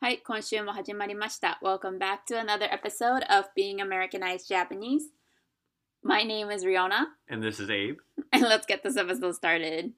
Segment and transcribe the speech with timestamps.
[0.00, 1.58] はい、今週も始まりました。
[1.62, 5.10] Welcome back to another episode of Being Americanized Japanese.
[6.02, 7.96] My name is Riona, And this is Abe.
[8.32, 9.92] and let's get this episode started.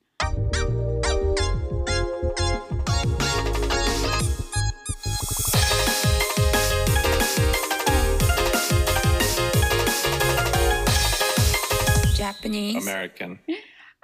[12.16, 13.38] Japanese American.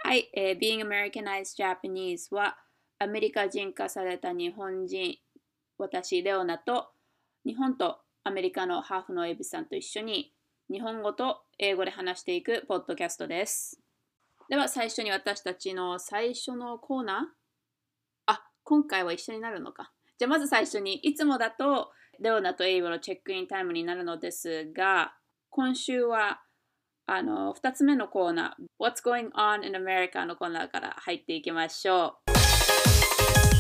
[0.05, 2.57] はい、えー Being Americanized Japanese は
[2.99, 5.17] アメリカ人化された日本人
[5.80, 6.88] 私レオナと
[7.46, 10.34] 日本とアメリカのハーフのエビさんと一緒に
[10.72, 13.80] 日本語と英語で話していくポッドキャストです。
[14.50, 17.18] では最初に私たちの最初のコーナー。
[18.26, 19.92] あ今回は一緒になるのか。
[20.18, 25.14] じゃあまず最初にいつもだとレオナとエイブのチェックインタイムになるのですが
[25.52, 26.42] 今週は
[27.06, 28.84] あの2つ目のコーナー。
[28.84, 30.26] What's Going On in America?
[30.26, 32.32] のコーナーから入っていきましょう。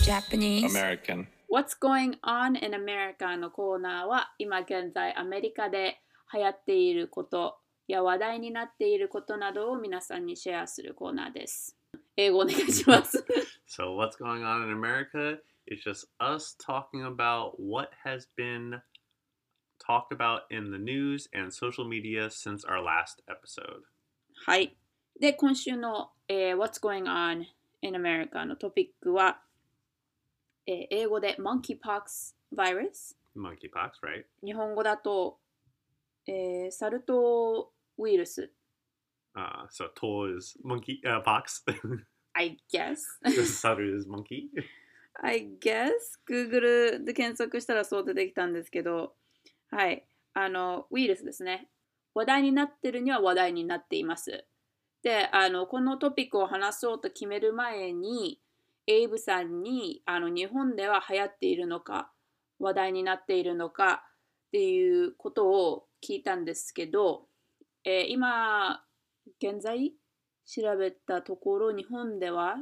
[0.04, 0.68] Japanese.
[0.70, 1.37] American.
[1.50, 6.02] What's Going On in America のコーナーは今現在アメリカで
[6.34, 11.78] 流行っていることや話題になっていることなどを皆さんにシェアするコーナーです
[12.18, 13.26] 英語お願いします
[13.66, 18.82] So, what's going on in America is just us talking about what has been
[19.80, 23.84] talked about in the news and social media since our last episode.
[24.46, 24.76] はい
[25.20, 27.44] で今週の、えー What's Going On
[27.82, 29.40] in America のトピックは、
[30.68, 34.26] えー英語で Monkeypox Virus Monkeypox, right?
[34.46, 35.40] 日本語だと、
[36.28, 38.52] えーサル痘ウイルス。
[39.36, 41.64] Uh, so, to is monkey uh, pox?
[42.34, 42.98] I guess.
[43.26, 44.50] Saru is monkey?
[45.22, 46.20] I guess.
[46.28, 49.14] Google で検索したらそう出てきたんですけど。
[49.72, 50.06] はい。
[50.34, 51.70] あのウイルスですね。
[52.14, 54.46] 話題になってるには話題になっています。
[55.04, 58.40] であのこのトピックを話そうと決める前に
[58.88, 62.12] エイブさんにあの日本では流行っているのか
[62.60, 67.28] 話題になっているのかっていうことを聞いたんですけど、
[67.84, 68.82] えー今
[69.40, 69.94] 現在
[70.46, 72.56] 調べたところ日本では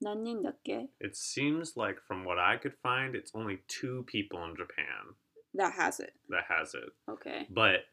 [0.00, 5.16] 何人だっけ It seems like, from what I could find, it's only two people in Japan
[5.56, 6.12] that has it.
[6.30, 6.92] that has it.
[7.10, 7.48] Okay.
[7.50, 7.86] But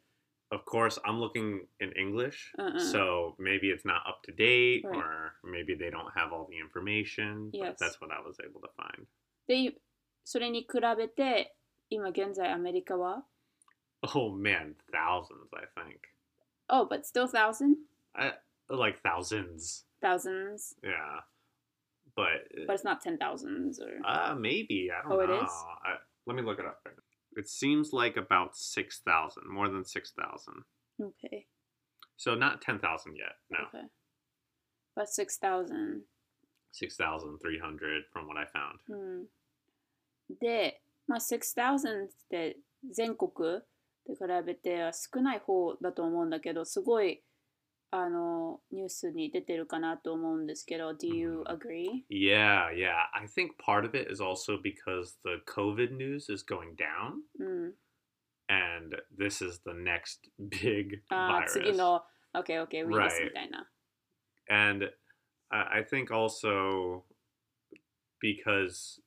[0.52, 2.78] of course, I'm looking in English, Uh-uh.
[2.78, 4.96] so maybe it's not up to date, Right.
[4.96, 7.50] or maybe they don't have all the information.
[7.52, 7.76] Yes.
[7.78, 9.06] But that's what I was able to find.
[9.48, 9.74] で、
[10.24, 11.54] それに比べて、
[11.90, 13.24] 今現在アメリカは
[14.02, 15.98] Oh man, thousands, I think.
[16.68, 17.76] Oh, but still thousand?
[18.14, 18.34] I
[18.68, 19.84] like thousands.
[20.00, 20.76] Thousands.
[20.82, 21.22] Yeah,
[22.14, 24.00] but But it's not ten thousands or...
[24.04, 25.42] uh, maybe I don't Oh, it know.
[25.42, 25.50] is?
[25.84, 26.80] I, let me look it up.
[26.84, 27.02] Right now.
[27.36, 30.64] It seems like about six thousand, more than six thousand.
[31.00, 31.46] Okay.
[32.16, 33.36] So not ten thousand yet.
[33.50, 33.86] No, Okay.
[34.94, 36.02] But six thousand.
[36.72, 38.78] six thousand three hundred from what I found.
[38.88, 39.26] うん。
[40.40, 42.56] で、まあ6,000って
[42.90, 43.60] 全国
[44.06, 47.22] で比べては少ない方だと思うんだけど、すごい
[47.90, 52.04] あのニュースに出てるかなと思うんですけど、Do you agree?
[52.10, 53.06] Yeah, yeah.
[53.14, 57.74] I think part of it is also because the COVID news is going down, うん。
[58.48, 61.48] and this is the next big あー virus.
[61.52, 62.04] 次の
[62.34, 63.24] OK, OK, ウイルス Right.
[63.24, 63.70] みたいな。
[64.48, 64.92] And
[65.48, 67.04] I I think also
[68.20, 69.00] because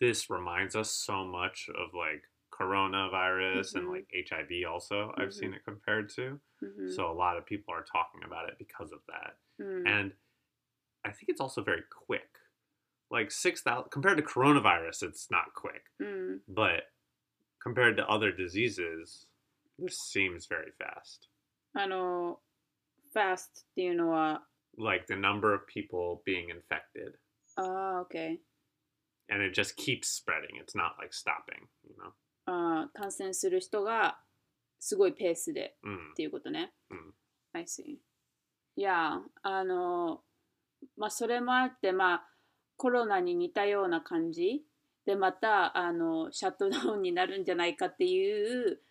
[0.00, 2.22] this reminds us so much of like
[2.59, 3.77] coronavirus mm-hmm.
[3.77, 5.31] and like HIV also I've mm-hmm.
[5.31, 6.39] seen it compared to.
[6.63, 6.91] Mm-hmm.
[6.91, 9.63] So a lot of people are talking about it because of that.
[9.63, 9.87] Mm.
[9.87, 10.11] And
[11.05, 12.29] I think it's also very quick.
[13.11, 15.83] Like 6,000 compared to coronavirus it's not quick.
[16.01, 16.39] Mm.
[16.47, 16.83] But
[17.61, 19.25] compared to other diseases
[19.79, 21.27] this seems very fast.
[21.75, 22.39] I know
[23.13, 24.41] fast do you know what?
[24.77, 27.15] Like the number of people being infected.
[27.57, 28.39] Oh, okay.
[29.29, 30.57] And it just keeps spreading.
[30.59, 32.13] It's not like stopping, you know.
[32.45, 34.19] あー感染する人が
[34.79, 36.11] すごいペースで Mm.
[36.11, 36.73] っていうことね。
[36.89, 37.13] うん。
[37.53, 37.97] I see.
[38.75, 40.21] いや、あの、
[40.97, 42.27] まあ、それもあって、まあ、
[42.75, 44.63] コロナに似たような感じ
[45.05, 48.81] で、また、あの、シャットダウンになるんじゃないかっていう、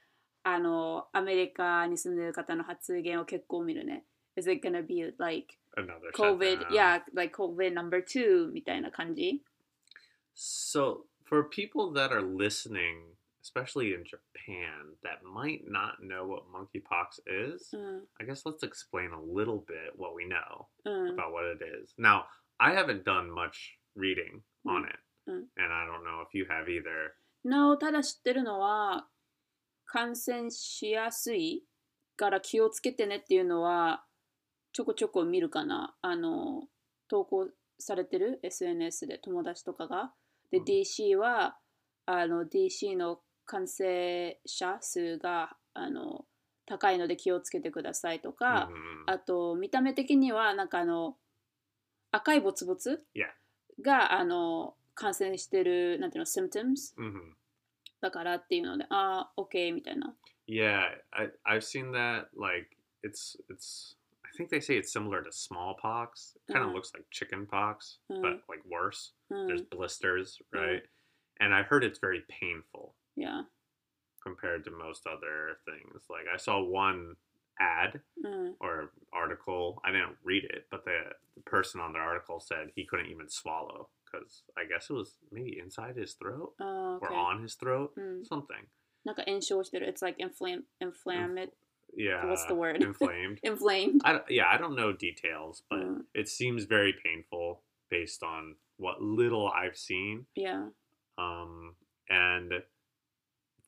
[0.45, 4.05] あの、アメリカに住んでる方の発言を結構見るね。
[4.37, 6.71] Is it gonna be like Another COVID?
[6.71, 9.43] Yeah, like COVID number two みたいな感じ
[10.35, 17.22] So for people that are listening, especially in Japan, that might not know what monkeypox
[17.28, 21.46] is, うん、 I guess let's explain a little bit what we know うん、 about what
[21.46, 21.94] it is.
[21.98, 22.24] Now,
[22.58, 25.44] I haven't done much reading on it, Mm.
[25.58, 27.12] and I don't know if you have either.
[27.44, 29.08] なお、ただ知ってるのは、
[29.86, 31.64] 感染しやすい
[32.18, 34.06] から気をつけてねっていうのは、
[34.74, 35.96] ちょこちょこ見るかな。
[36.02, 36.68] あの、
[37.08, 37.50] 投稿
[37.80, 40.14] されてる SNS で友達とかが。
[40.52, 41.58] で、うん DC は、
[42.06, 46.25] あの DC の 感染者数があの
[46.67, 49.05] 高いので気をつけてくださいとか、Mhm.
[49.07, 51.17] あと見た目的にはなんかあの
[52.13, 53.31] 赤いボツボツ Yeah.
[53.81, 57.35] があの感染してるなんていうの symptoms Mhm.
[58.01, 60.15] だからっていうのでああ OK みたいな
[60.47, 62.27] Yeah, I I've seen that.
[62.37, 63.97] Like it's it's.
[64.25, 66.37] I think they say it's similar to smallpox.
[66.49, 66.75] Kind of Uh-huh.
[66.77, 68.21] looks like chicken pox, Uh-huh.
[68.23, 69.15] but like worse.
[69.31, 70.59] うん There's blisters, Mhm.
[70.59, 70.89] right?
[71.41, 73.48] And I heard it's very painful いや
[74.24, 76.04] compared to most other things.
[76.10, 77.16] Like I saw one
[77.60, 79.80] ad うん、 or article.
[79.84, 83.30] I didn't read it, but the, the person on the article said he couldn't even
[83.30, 87.56] swallow because I guess it was maybe inside his throat あー or OK on his
[87.56, 88.68] throat, うん、 something.
[89.06, 91.50] なんか炎症してる It's like inflame inflamed
[91.96, 92.26] Yeah.
[92.28, 92.84] What's the word?
[92.84, 93.40] Inflamed.
[93.44, 96.04] inflamed I don't- yeah, I don't know details, but Mm.
[96.14, 100.26] it seems very painful based on what little I've seen.
[100.36, 100.70] いや
[101.18, 101.76] Um,
[102.10, 102.62] and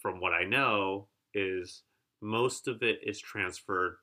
[0.04, 1.82] from what I know, is
[2.20, 3.96] most of it is transferred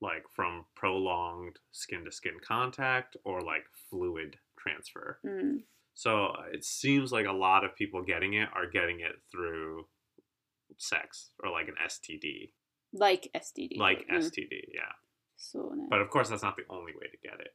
[0.00, 5.18] like from prolonged skin to skin contact or like fluid transfer.
[5.26, 5.64] Mm.
[5.94, 9.86] So uh, it seems like a lot of people getting it are getting it through
[10.76, 12.52] sex or like an STD.
[12.92, 13.78] Like STD.
[13.78, 14.16] Like mm.
[14.16, 14.92] STD, yeah.
[15.36, 17.54] So, but of course, that's not the only way to get it.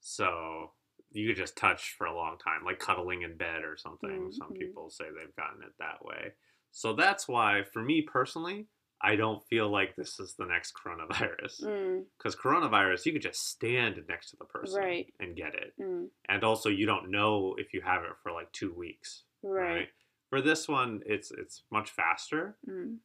[0.00, 0.70] So
[1.11, 4.09] you could just touch for a long time, like cuddling in bed or something.
[4.09, 4.59] Mm, Some mm.
[4.59, 6.33] people say they've gotten it that way.
[6.71, 8.67] So that's why, for me personally,
[9.01, 11.63] I don't feel like this is the next coronavirus.
[11.63, 15.07] うん、 Because coronavirus, you could just stand next to the person Right.
[15.19, 15.73] and get it.
[15.79, 19.23] うん、 And also, you don't know if you have it for like two weeks.
[19.43, 19.87] right
[20.29, 22.97] For this one, it's it's much faster うん、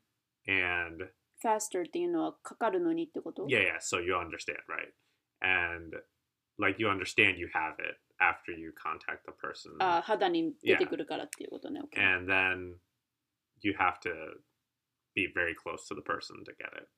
[0.49, 1.09] and
[1.43, 3.79] faster っていうのはかかるのにってこと Yeah, yeah.
[3.79, 4.93] So you understand, right?
[5.41, 5.95] And
[6.59, 9.73] like you understand you have it after you contact the person.
[9.81, 11.81] あ肌に出てくるからっていうことね。
[11.81, 12.75] OK and then
[13.61, 14.11] you have to
[15.15, 16.89] be very close to the person to get it.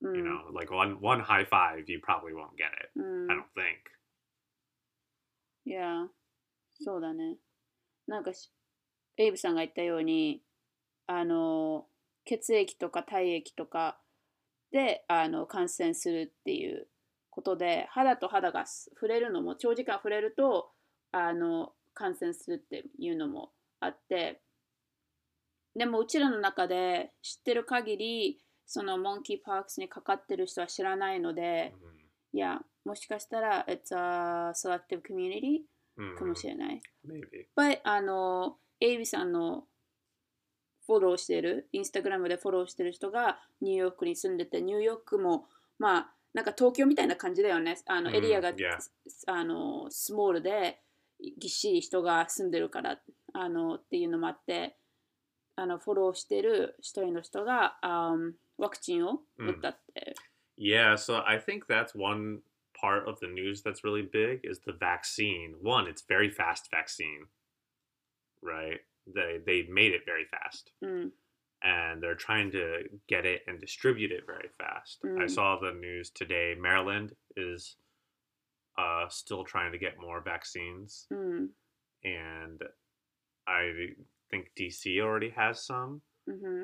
[0.00, 2.90] うん You know, like one one high five, you probably won't get it.
[2.96, 3.98] うん I don't think.
[5.64, 6.08] いや、
[6.80, 7.36] そうだね。
[8.06, 8.50] なんかし、
[9.18, 10.42] エイブさんが言ったように、
[11.06, 11.86] あの、
[12.24, 14.00] 血液とか体液とか
[14.70, 16.88] であの感染するっていう
[17.33, 20.71] ことで、肌と肌がす触れるのも、長時間触れると、
[21.11, 24.41] あの、感染するっていうのもあって、
[25.75, 32.03] でもうちらの中で知ってる限り、そのモンキーパークスにかかってる人は知らないので、Mhm.
[32.33, 35.65] いや、もしかしたら、it's a selective community
[35.97, 36.17] Mhm.
[36.17, 36.81] かもしれない。
[37.05, 37.47] Maybe.
[37.55, 39.67] But あの、エイビさんの
[40.85, 45.47] フォローしてる、インスタグラムでフォローしてる人がニューヨークに住んでて、ニューヨークも、
[45.79, 47.77] まあ、なんか東京みたいな感じだよね。
[47.85, 48.77] あの、うんエリアが、yeah.
[49.27, 50.81] あの、スモールで、
[51.19, 52.99] ぎっしり人が住んでるから、
[53.33, 54.77] あの、っていうのもあって、
[55.55, 60.15] あの、フォローしてる一人の人が、あんワクチンを打ったって。
[60.57, 62.41] Yeah, so I think that's one
[62.79, 65.55] part of the news that's really big is the vaccine.
[65.61, 67.27] One, it's very fast vaccine.
[68.41, 68.81] Right?
[69.07, 70.71] They they made it very fast.
[70.81, 71.11] うん、
[71.63, 74.99] and they're trying to get it and distribute it very fast.
[75.05, 75.23] Mm.
[75.23, 76.55] I saw the news today.
[76.59, 77.77] Maryland is
[78.77, 81.47] uh, still trying to get more vaccines, mm.
[82.03, 82.61] and
[83.47, 83.71] I
[84.29, 86.63] think DC already has some mm-hmm.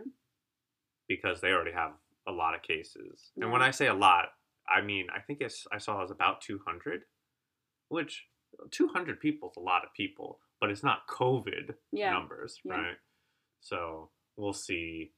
[1.08, 1.92] because they already have
[2.28, 3.32] a lot of cases.
[3.36, 3.44] Yeah.
[3.44, 3.66] And when mm.
[3.66, 4.26] I say a lot,
[4.68, 7.02] I mean I think it's I saw it was about 200,
[7.90, 8.26] which
[8.72, 12.12] 200 people is a lot of people, but it's not COVID yeah.
[12.12, 12.98] numbers, right?
[13.62, 15.13] So we'll see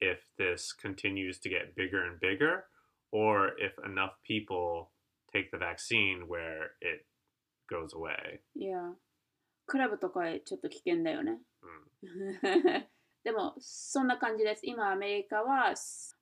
[0.00, 2.64] if this continues to get bigger and bigger,
[3.12, 4.90] or if enough people
[5.32, 7.06] take the vaccine where it
[7.70, 8.40] goes away.
[8.54, 8.94] いや、
[9.66, 11.38] クラブとかへちょっと危険だよね。
[12.42, 12.86] Mm.
[13.24, 14.60] でも、そんな感じです。
[14.64, 15.74] 今、アメリカは、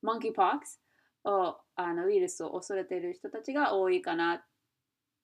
[0.03, 0.81] モンキーポックス
[1.25, 4.45] を、あのウイルスを恐れている人たちが多いかなっ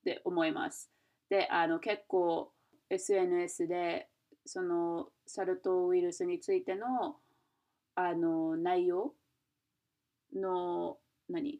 [0.04, 0.90] て思います。
[1.30, 2.52] で、あの結構
[2.90, 4.08] SNS で、
[4.44, 7.15] その サル痘ウイルスについての
[7.95, 9.15] あの内容
[10.35, 10.97] の
[11.27, 11.59] 何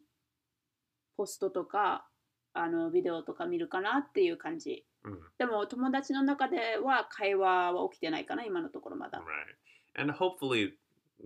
[1.16, 2.06] ポストとか
[2.52, 4.84] あのビデオとか見るかなっていう感じ。
[5.04, 9.18] Mm, でも友達の中では会話は起きてないかな今のところまだ。
[9.18, 10.00] right.
[10.00, 10.74] And hopefully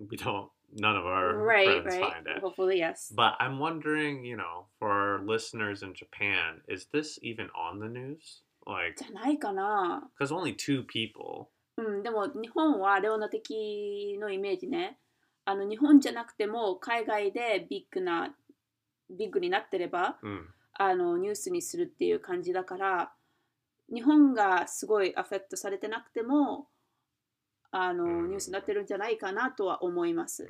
[0.09, 2.01] we don't none of our Right, friends right.
[2.01, 2.41] find it.
[2.41, 3.13] Hopefully, yes.
[3.15, 7.87] But I'm wondering, you know, for our listeners in Japan, is this even on the
[7.87, 8.41] news?
[8.65, 10.09] Like, じゃないかな。
[10.17, 11.47] because only two people.
[11.79, 14.97] うん、でも日本はレオナ的のイメージね。
[15.45, 18.35] あの日本じゃなくても海外でビッグな、
[19.09, 23.11] ビッグになってれば Mm, あのニュースにするっていう感じだから、
[23.91, 26.67] 日本がすごいアフェクトされてなくても、
[27.71, 30.47] あのうんニュースになってるんじゃないかなとは思います。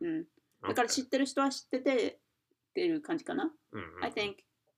[0.00, 0.26] うんうん、
[0.62, 2.08] だから知ってる人は知ってて
[2.70, 3.50] っていう感じかな。
[3.72, 4.34] Mm, I mm, think.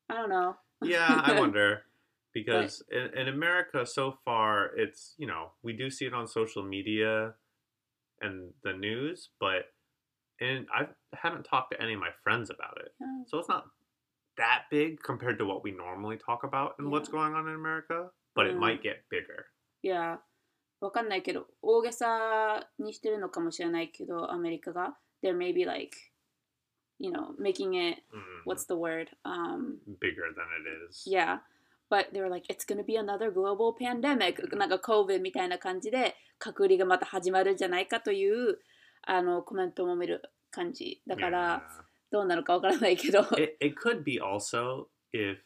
[0.06, 0.54] I don't know.
[0.82, 1.87] Yeah, I wonder
[2.33, 6.63] because in, in America so far it's you know we do see it on social
[6.63, 7.33] media
[8.21, 9.73] and the news, but
[10.39, 13.23] and I haven't talked to any of my friends about it, Yeah.
[13.27, 13.65] so it's not
[14.37, 17.13] that big compared to what we normally talk about and what's Yeah.
[17.19, 18.11] going on in America.
[18.35, 18.59] But it Mm.
[18.61, 19.45] might get bigger.
[19.83, 20.19] いや、
[20.79, 24.97] わかんないけど、大げさにしてるのかもしれないけど、アメリカが。
[25.21, 25.95] There may be like,
[26.99, 29.09] you know, making it, Mm, what's the word?
[29.23, 31.05] Um, bigger than it is?
[31.07, 31.41] yeah.
[31.90, 34.54] But they were like, it's gonna be another global pandemic.
[34.56, 38.58] なんか COVID みたいな感じで、隔離がまた始まるんじゃないかという
[39.02, 41.02] あのコメントも見る感じ。
[41.06, 41.62] だから、
[42.10, 43.20] どうなるかわからないけど。
[43.20, 43.42] Yeah.
[43.42, 45.38] it, it could be also if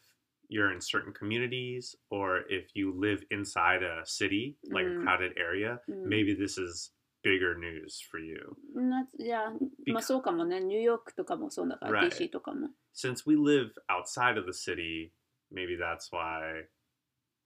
[0.51, 5.01] you're in certain communities or if you live inside a city, like Mm.
[5.03, 6.93] a crowded area, うん maybe this is
[7.25, 8.57] bigger news for you.
[8.75, 9.53] ないや、
[9.87, 10.61] まあそうかもね。
[10.61, 12.03] ニューヨークとかもそうだから.
[12.03, 12.71] DC とかも。
[12.95, 15.13] Since we live outside of the city,
[15.53, 16.67] maybe that's why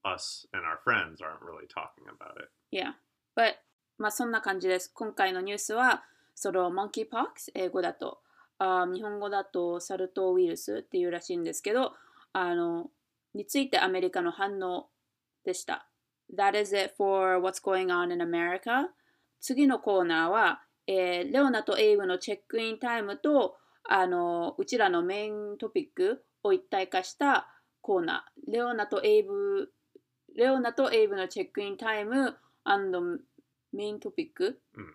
[0.03, 2.49] us and our friends aren't really talking about it.
[2.71, 2.93] Yeah.
[3.35, 3.55] But
[3.97, 4.91] まあそんな感じです。
[4.93, 6.03] 今回のニュースは、
[6.35, 8.19] その monkeypox、英語だと、
[8.59, 11.93] あー日本語だとサル痘ウイルスっていうらしいんですけど、
[12.33, 12.91] あの、
[13.33, 14.89] についてアメリカの反応
[15.45, 15.89] でした。
[16.35, 18.87] That is it for what's going on in America.
[19.39, 23.57] 次のコーナーは、えーレオナとエイブのチェックインタイムと、
[23.89, 27.47] あの、うちらのメイントピックを一体化した
[27.87, 28.51] コーナー。
[28.51, 29.71] レオナとエイブ、
[30.35, 32.35] レオナとエイブのチェックインタイム
[33.71, 34.93] メイントピックうん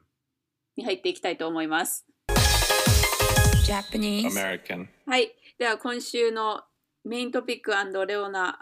[0.77, 2.05] に入っていきたいと思います。
[3.67, 4.29] Japanese.
[4.29, 4.89] American.
[5.07, 5.33] はい。
[5.59, 6.65] では今週の
[7.05, 8.59] メイントピックレオナ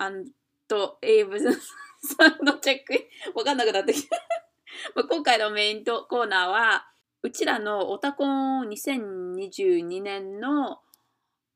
[1.03, 4.17] エイブさんのチェックイン、わかんなくなってきた。
[4.95, 6.87] まあ今回のメイントコーナーは、
[7.25, 8.29] うちらのオタコ
[8.63, 10.83] ン2022年の、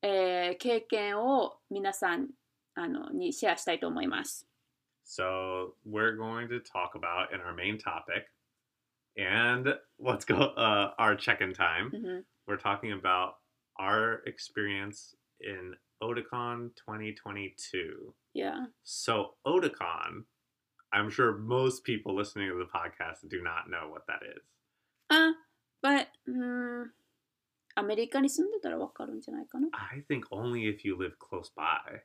[0.02, 2.30] えー経験を皆さん
[2.75, 4.47] あのにシェアしたいと思います。
[5.05, 8.27] So we're going to talk about in our main topic,
[9.17, 11.91] and let's go uh, our check-in time.
[11.93, 13.35] うん We're talking about
[13.79, 18.13] our experience in Otakon 2022.
[18.33, 20.25] いや、 So Otakon,
[20.91, 24.41] I'm sure most people listening to the podcast do not know what that is.
[25.09, 25.35] あ、
[25.83, 26.91] but、うん、
[27.75, 32.01] アメリカに住んでたらわかるんじゃないかな I think only if you live close by.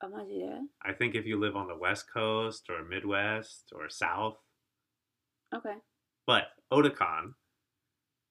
[0.00, 0.46] あ、マジで
[0.80, 4.36] I think if you live on the West Coast or Midwest or South,
[5.52, 5.80] ?OK。
[6.26, 7.34] but Otakon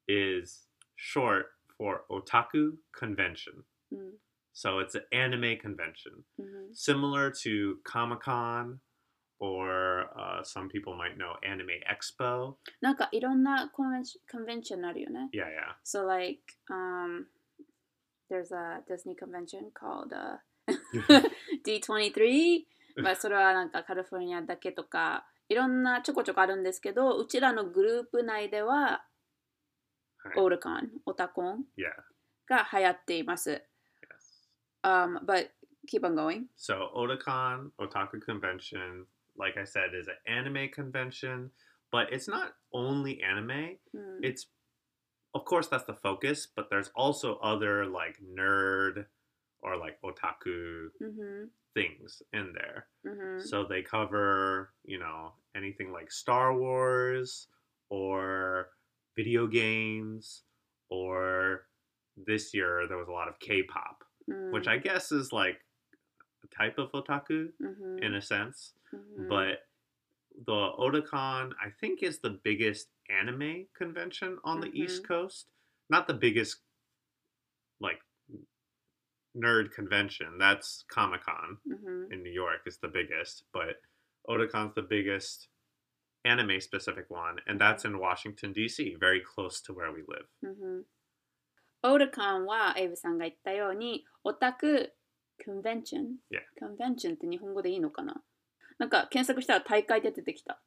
[0.08, 1.48] is short
[1.78, 3.64] for Otaku Convention.
[3.92, 4.14] うん。
[4.54, 8.80] So it's an anime convention, うん、 similar to Comic Con,
[9.40, 12.56] or uh, some people might know Anime Expo.
[12.80, 15.30] なんかいろんなコンベンシコンベンションあるよね。
[15.34, 15.76] Yeah, yeah.
[15.84, 16.40] So like,
[16.72, 17.26] um,
[18.30, 20.38] there's a Disney convention called、uh,
[21.67, 22.65] D23
[22.97, 29.05] まあそれはなんかカリフォルニアだけとかいろんなちょこちょこあるんですけどうちらのグループ内では
[30.23, 31.65] はいオールカン、オタコン.
[32.47, 33.51] が流行っています。
[33.51, 33.63] Yes.
[34.83, 35.51] Um, but
[35.89, 36.47] keep on going.
[36.57, 39.07] So Otakon, Otaku Convention,
[39.39, 41.51] like I said, is an anime convention,
[41.91, 43.79] but it's not only anime.
[43.95, 44.49] うん、It's
[45.33, 49.07] of course that's the focus, but there's also other like nerd
[49.63, 51.45] or like otaku mm-hmm.
[51.75, 52.87] things in there.
[53.07, 53.47] Mm-hmm.
[53.47, 57.49] So they cover, you know, anything like Star Wars
[57.89, 58.69] or
[59.17, 60.43] video games
[60.89, 61.67] or
[62.27, 64.53] this year there was a lot of K-pop, mm.
[64.53, 65.61] which I guess is like
[66.45, 67.99] a type of otaku mm-hmm.
[68.03, 69.29] in a sense, mm-hmm.
[69.29, 69.67] but
[70.47, 75.13] the Otakon, I think, is the biggest anime convention on the East mm-hmm.
[75.13, 75.47] Coast.
[75.89, 76.59] Not the biggest,
[77.81, 77.99] like
[79.36, 80.38] nerd convention.
[80.40, 83.78] That's Comic-Conうんうん in New York is the biggest, but
[84.28, 85.50] Otakon's the biggest
[86.24, 90.26] anime specific one, and that's in Washington D.C., very close to where we live.
[90.42, 90.86] うんうん
[91.84, 94.94] オールカンはエイブさんが言ったようにオタク
[95.46, 96.40] コンベンション Yeah.
[96.60, 98.24] コンベンションって日本語でいいのかな
[98.80, 100.60] なんか検索したら大会で出てきた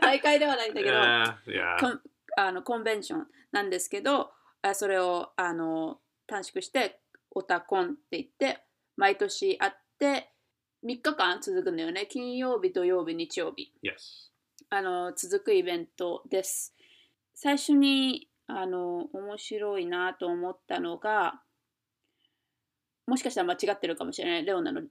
[0.00, 1.80] 大会ではないんだけど yeah, yeah.
[1.80, 2.00] コン
[2.36, 4.30] あのコンベンションなんですけど
[4.62, 5.98] あそれをあの
[6.28, 7.00] 短縮して
[7.35, 8.63] オタコンって言って
[8.97, 10.31] 毎年あって
[10.85, 12.07] 3日間続くんだよね。
[12.07, 13.71] 金曜日土曜日日曜日。
[13.83, 14.31] Yes.
[14.69, 16.75] あの続くイベントです。
[17.33, 21.41] 最初にあの面白いなと思ったのが
[23.07, 24.45] もしかしたら間違ってるかもしれない。
[24.45, 24.81] レオナの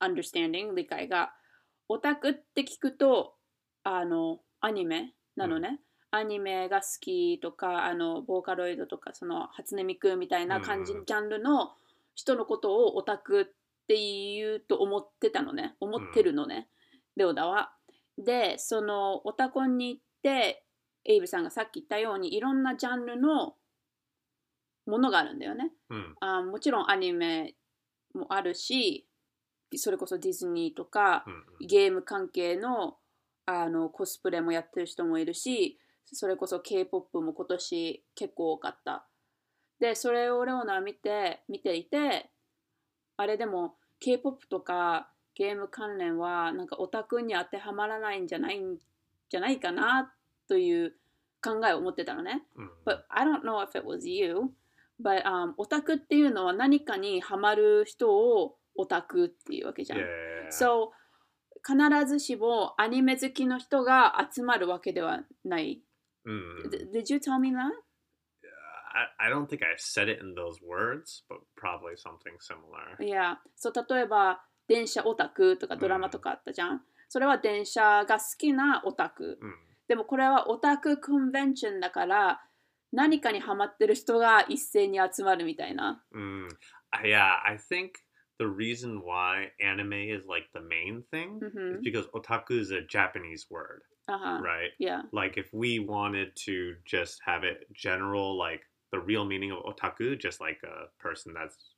[0.00, 1.32] understanding 理解が。
[1.88, 3.34] オタクって聞くと
[3.82, 5.80] あのアニメなのね。
[6.14, 11.72] アニメが好きとか、あの、ボーカロイドとか、その、初音ミクみたいな感じ、うんジャンルの
[12.14, 13.44] 人のことをオタクっ
[13.88, 15.74] て言うと思ってたのね。
[15.80, 16.68] 思ってるのね。
[17.16, 17.72] レオダは。
[18.16, 20.64] で、その、オタコンに行って、
[21.04, 23.56] エイブさんがさっき言ったように、いろんなジャンルの
[24.86, 25.72] ものがあるんだよね。
[25.90, 26.14] うん。
[26.20, 27.56] あもちろんアニメ
[28.14, 29.08] もあるし、
[29.76, 31.24] それこそディズニーとか、
[31.60, 31.66] うん。
[31.66, 32.98] ゲーム関係の
[33.46, 39.06] あのコスプレもやってる人もいるし、それこそ K-POP も今年結構多かった。
[39.80, 42.30] で、それをレオナは見て、見ていて、
[43.16, 48.78] あれでも K-POP とかゲーム関連はなんかオタクに当てはまらないんじゃないん
[49.28, 50.12] じゃないかな
[50.48, 50.94] という
[51.42, 52.44] 考えを持ってたのね。
[52.56, 52.70] うん。
[52.86, 54.50] But I don't know if it was you.
[55.02, 59.98] But、um, オタクっていうのは何かにハマる人をオタクっていうわけじゃん。
[60.50, 60.90] So
[61.66, 65.82] 必ずしもアニメ好きの人が集まるわけではない。
[66.26, 66.70] Mm.
[66.70, 67.72] D- Did you tell me that?
[69.20, 73.02] I, I don't think I said it in those words, but probably something similar.
[73.04, 76.82] いや、そう例えば電車オタクとかドラマとかあったじゃん。
[77.08, 79.38] それは電車が好きなオタク。
[79.42, 79.52] Mm.
[79.88, 82.40] でもこれはオタクコンベンションだから
[82.92, 86.02] 何かにハマってる人が一斉に集まるみたいな。
[86.14, 86.48] Mm.
[87.04, 87.90] Yeah, I think
[88.38, 92.86] the reason why anime is like the main thing うん is because otaku is a
[92.86, 94.71] Japanese word, あは right?
[94.79, 95.03] いや。
[95.11, 100.17] Like if we wanted to just have it general, like the real meaning of otaku,
[100.19, 101.75] just like a person that's,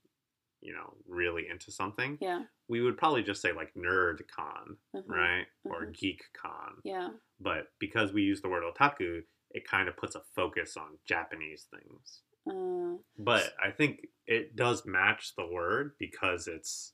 [0.62, 2.40] you know, really into something, いや。
[2.70, 5.46] we would probably just say like nerd con, うん right?
[5.66, 5.92] Or Mhm.
[5.94, 6.80] geek con.
[6.84, 7.12] いや。
[7.42, 9.24] But because we use the word otaku,
[9.54, 12.24] it kind of puts a focus on Japanese things.
[12.46, 13.00] うん。
[13.20, 16.94] But I think it does match the word because it's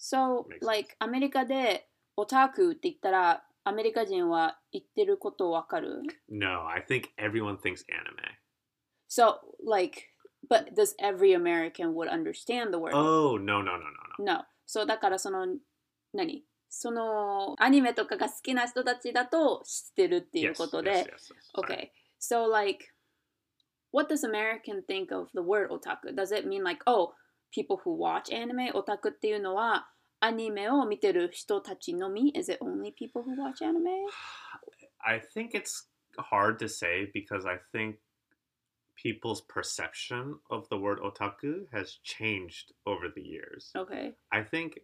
[0.00, 0.66] So, Makes sense.
[0.66, 8.37] like アメリカでオタクって言ったら アメリカ人は言ってることわかる no, I think everyone thinks anime.
[9.07, 10.09] So, like,
[10.49, 12.93] but does every American would understand the word?
[12.93, 14.33] Oh, no, no, no, no, no.
[14.33, 14.45] No.
[14.65, 15.45] そうだからその
[16.13, 21.07] 何そのアニメとかが好きな人たちだと知ってるっていう Yes, こと yes, で、yes, yes.
[21.55, 21.75] Sorry.
[21.77, 21.91] Okay.
[22.19, 22.85] So like
[23.91, 26.15] what does American think of the word otaku?
[26.15, 27.13] Does it mean like oh
[27.51, 29.87] people who watch anime オタクっていうのは
[30.22, 33.86] アニメを見てる人たちのみ Is it only people who watch anime?
[35.00, 37.96] I think it's hard to say because I think
[38.96, 43.70] people's perception of the word otaku has changed over the years.
[43.76, 44.14] Okay.
[44.32, 44.80] I think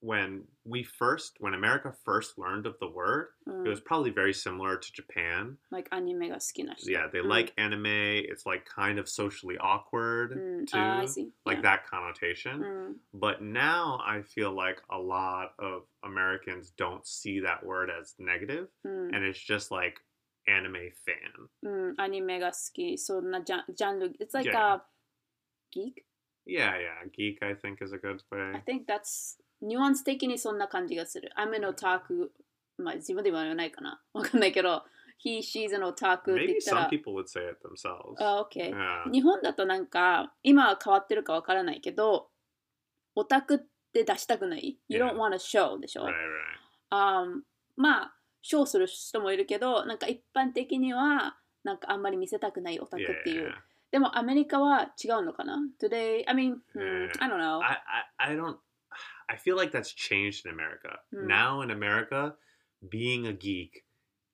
[0.00, 3.66] when we first, when America first learned of the word, mm.
[3.66, 5.56] it was probably very similar to Japan.
[5.72, 6.38] Like anime ga
[6.84, 7.28] Yeah, they mm.
[7.28, 7.86] like anime.
[7.86, 10.68] It's like kind of socially awkward mm.
[10.72, 11.22] Ah, too.
[11.22, 11.62] Uh, like yeah.
[11.62, 12.60] that connotation.
[12.60, 12.92] Mm.
[13.12, 18.68] But now I feel like a lot of Americans don't see that word as negative,
[18.86, 19.14] mm.
[19.14, 19.98] and it's just like
[20.46, 21.48] anime fan.
[21.64, 22.98] Mm, anime ga suki.
[22.98, 23.40] So na
[23.78, 24.10] genre.
[24.20, 24.74] It's like yeah.
[24.74, 24.78] a
[25.72, 26.04] geek.
[26.46, 27.42] Yeah, yeah, geek.
[27.42, 28.52] I think is a good way.
[28.54, 31.30] I think that's ニュアンス的にそんな感じがする。
[31.36, 32.28] I'm an otaku.
[32.78, 34.00] まあ自分で言わないかな。
[34.12, 34.84] わかんないけど、
[35.24, 36.88] he, she's an otaku って言 Maybe った some ら。
[36.88, 38.14] people would say it themselves.
[38.18, 38.70] あ、OK。
[38.70, 39.10] Yeah.
[39.10, 42.28] 日本だとなんか、今は変わってるかわからないけど、
[43.14, 43.58] オタクっ
[43.92, 44.78] て出したくない。
[44.88, 46.04] You don't want to show でしょ。
[46.04, 46.12] Right, right.
[46.90, 47.40] あー
[47.76, 53.48] まあ、ショーする人もいるけど、なんか一般的には、なんかあんまり見せたくないオタクっていう。
[53.48, 53.52] Yeah.
[53.90, 57.10] でもアメリカは違うのかな they, I mean, hmm, Yeah.
[57.20, 57.60] I don't know.
[57.60, 57.78] I,
[58.18, 58.56] I, I don't.
[59.28, 60.98] I feel like that's changed in America.
[61.14, 61.26] Mm.
[61.26, 62.34] Now in America,
[62.88, 63.84] being a geek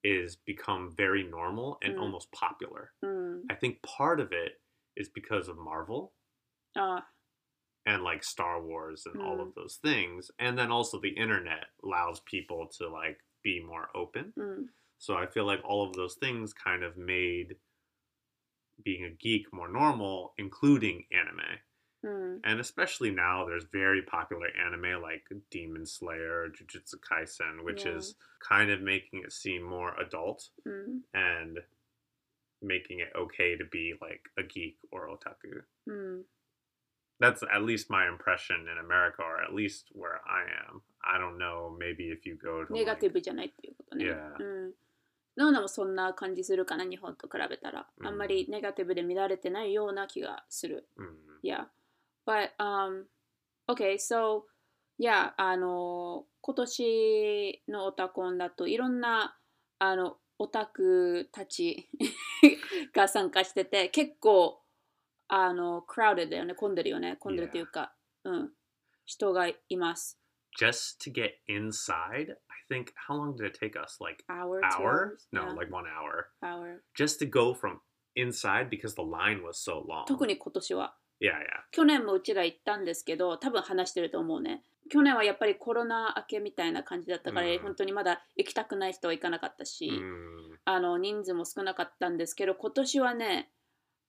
[0.03, 2.01] is become very normal and mm.
[2.01, 2.91] almost popular.
[3.03, 3.41] Mm.
[3.49, 4.53] I think part of it
[4.95, 6.13] is because of Marvel.
[6.79, 7.01] Uh.
[7.85, 9.41] And like Star Wars and all hmm.
[9.41, 10.31] of those things.
[10.39, 14.33] And then also the internet allows people to like be more open.
[14.35, 14.63] Hmm.
[14.97, 17.57] So I feel like all of those things kind of made
[18.83, 21.59] being a geek more normal, including anime.
[22.04, 22.40] うん。
[22.42, 27.98] And especially now, there's very popular anime like Demon Slayer, Jujutsu Kaisen, which Yeah.
[27.98, 31.02] is kind of making it seem more adult うん。
[31.12, 31.62] and
[32.62, 35.64] making it okay to be like a geek or otaku.
[35.86, 36.24] うん。
[37.20, 40.80] That's at least my impression in America, or at least where I am.
[41.02, 41.76] I don't know.
[41.78, 44.06] Maybe if you go to ネガ like, ティブじゃないっていうことね。
[44.06, 44.36] Yeah.
[44.42, 44.72] うん。
[45.36, 47.86] ノーナもそんな感じするかな、日本と比べたら。
[47.98, 50.86] うんあんまりネガティブで見られてないような気がする。
[50.96, 51.04] mm,
[51.42, 51.66] Yeah.
[52.25, 53.05] But, um,
[53.67, 54.43] okay, so,
[54.99, 59.37] yeah, あの、今年のオタコンだといろんな、
[59.79, 61.89] あの、オタクたち
[62.93, 64.61] が参加してて、結構、
[65.27, 68.51] あの、クラウドだよね、混んでるよね、混んでるというか、うん、
[69.05, 70.19] 人がいます。
[70.57, 73.97] just to get inside, I think how long did it take us?
[73.99, 75.17] Like hour, hour?
[75.31, 76.29] No, Yeah, like one hour.
[76.43, 76.81] hour.
[76.95, 77.81] Just to go from
[78.15, 80.05] inside because the line was so long.
[80.05, 80.95] 特に今年は。
[81.21, 81.63] Yeah, yeah.
[81.71, 93.49] 去年もうちら行ったんですけど多分話してると思うね去年はやっぱりコロナ明けみたいな感じだったから、うん本当にまだ行きたくない人は行かなかったし、Mm, あの人数も少なかったんですけど今年はね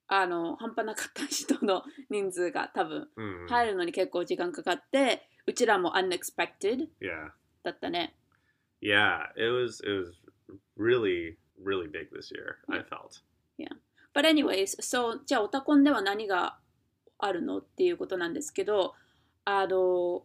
[0.08, 7.30] あの半端なかった人の人数が多分 mm, 入るのに結構時間かかってうちらも unexpected yeah.
[7.62, 8.14] だったね
[8.82, 10.12] Yeah, it was it was
[10.76, 12.56] really really big this year.
[12.68, 13.22] I felt.
[14.16, 16.56] But anyways, so じゃあオタコンでは何が
[17.18, 18.94] あるのっていうことなんですけど、
[19.44, 20.24] あの、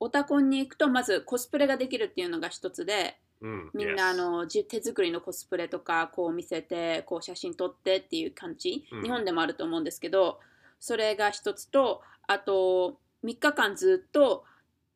[0.00, 10.40] オタコンに行くとまずコスプレができるっていうのが一つで、Mm, みんなあ.のじ手作りのコスプレとかこう見せて、こう写真撮ってっていう感じ、うん日本でもあると思うんですけど、
[10.80, 14.44] それが一つと、あと3日間ずっと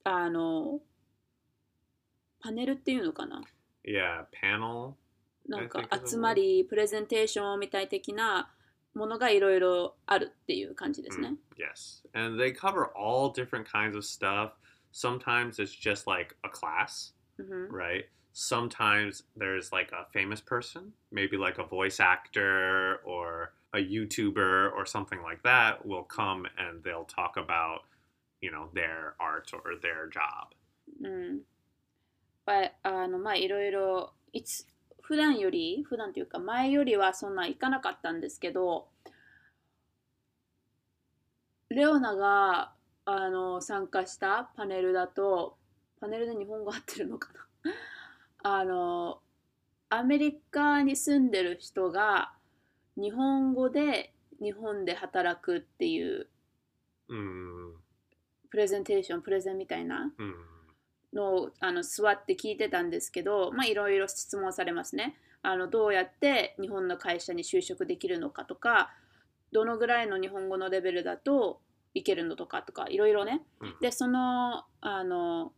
[0.05, 0.81] あの
[2.41, 3.43] パネルっていうのかな
[3.85, 4.95] ？Yeah, panel.
[5.49, 8.51] なんか集まり、プレゼンテーションみたい的な
[8.94, 11.36] ものがいろいろあるっていう感じですね。
[11.58, 12.04] Yes.
[12.14, 14.54] And they cover all different kinds of stuff.
[14.92, 18.06] Sometimes it's just like a class, うん right?
[18.34, 24.86] Sometimes there's like a famous person, maybe like a voice actor or a YouTuber or
[24.86, 27.82] something like that will come and they'll talk about,
[28.42, 30.54] you know, their art or their job.
[31.04, 31.42] うん。
[32.46, 34.66] まあ、あのまあいろいろいつ
[35.03, 38.89] 普段より普段というか前よりはそんな行かなかったんですけど
[41.69, 42.73] レオナが
[43.05, 45.57] あの参加したパネルだと
[46.01, 47.31] パネルで日本語合ってるのか
[47.65, 47.73] な？
[48.61, 49.21] あの
[49.89, 52.33] アメリカに住んでる人が
[52.97, 56.29] 日本語で日本で働くっていう
[57.09, 57.73] Mm,
[58.49, 60.33] プレゼンテーションプレゼンみたいな mm,
[61.13, 65.69] のをあの座って聞いてたんですけど、まあ、いろいろ質問されますねあの。
[65.69, 68.93] どうやって日本の会社に就職できるのかとか、
[69.53, 71.61] どのぐらいの日本語のレベルだと
[71.95, 73.43] いけるのとかとか、いろいろね。
[73.61, 75.53] うんで、そのあの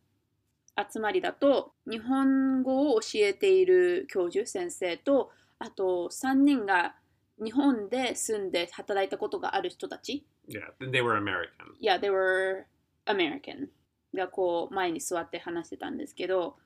[0.76, 6.96] 集まりだと、日本語を教えている教授、先生と、あと3人が
[7.42, 10.26] 日本で住んで働いたことがある人たち。
[10.48, 11.74] yeah, they were American.
[11.80, 12.66] Yeah, they were
[13.06, 13.68] American
[14.14, 16.56] がこう前に座って話してたんですけど、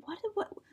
[0.00, 0.20] what,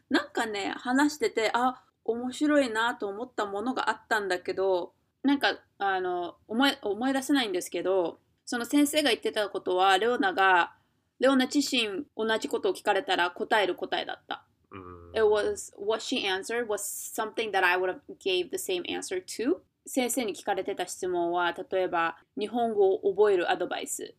[0.09, 10.73] なんかね、話してて、あ、面白いなと思ったものがあったんだけど、なんかあの思い思い出せないんですけど、その先生が言ってたことは、レオナが、
[11.19, 14.45] レオナ自身同じことを聞かれたら答える答えだった。
[14.71, 19.23] Mm, It was what she answered was something that I would have gave the same answer
[19.23, 19.57] to.
[19.85, 24.13] 先生に聞かれてた質問は例えば日本語を覚えるアドバイス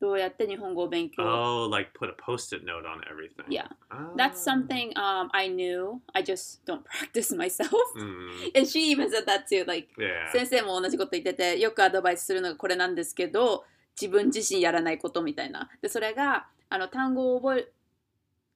[0.00, 3.44] どうやって日本語を勉強 oh, like put a post-it note on everything.
[3.48, 3.66] Yeah.
[3.90, 4.12] Ah.
[4.16, 9.26] That's something um, I knew I just don't practice myself Mm, and she even said
[9.26, 10.30] that too like yeah.
[10.32, 13.64] 先生も同じこと言っててよくアドバイスするのがこれなんですけど
[14.00, 17.68] 自分自身やらないことみたいなでそれがあの単語を覚え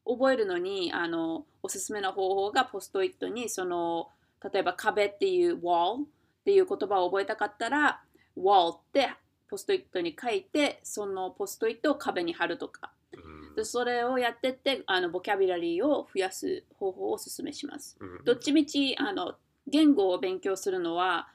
[0.06, 4.08] 覚えるのにあのおすすめな方法がポストイットにその
[4.52, 6.04] 例えば壁っていう wall っ
[6.44, 8.00] ていう言葉を覚えたかったら
[8.36, 9.10] wall って
[9.52, 12.90] ポストイットに書いてそのポストイットを壁に貼るとか。
[13.12, 17.98] Mm, でそれをやってってあのボキャブラリーを増やす方法をおすすめします。
[18.00, 19.34] mm, どっちみちあの
[19.66, 21.28] 言語を勉強するのは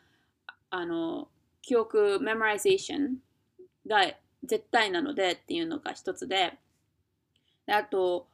[0.72, 1.28] あの
[1.62, 3.18] 記憶 memorization
[3.86, 4.02] が
[4.44, 6.58] 絶対なのでっていうのが一つで
[7.68, 8.26] であと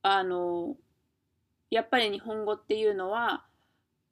[0.00, 0.74] あの
[1.68, 3.44] やっぱり日本語っていうのは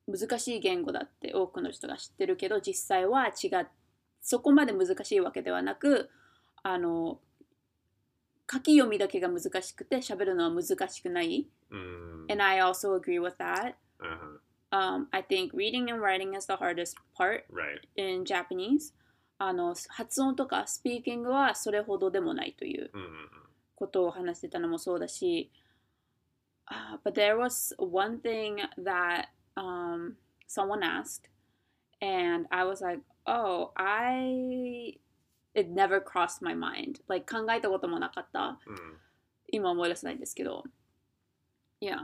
[0.06, 3.66] 難しい言語だって多くの人が知ってるけど実際は違う
[4.22, 6.10] そこまで難しいわけではなく
[6.62, 7.20] あの
[8.52, 11.48] 書き読みだけが難しくて喋るのは難しくない。
[11.70, 13.74] mm, And I also agree with that.
[14.00, 14.38] uh-huh.
[14.72, 17.80] Um, I think reading and writing is the hardest part Right.
[17.96, 18.92] in Japanese.
[19.38, 23.08] あの発音とかスピーキングはそれほどでもないという Mm,
[23.74, 25.50] ことを話してたのもそうだし、
[26.68, 30.14] uh, but there was one thing that um,
[30.46, 31.30] someone asked,
[32.00, 34.98] and I was like, oh, I
[35.54, 37.00] it never crossed my mind.
[37.08, 38.58] Like 考えたこともなかった。
[38.66, 38.96] mm.
[39.52, 40.64] 今思い出せないんですけど。
[41.80, 41.96] いや、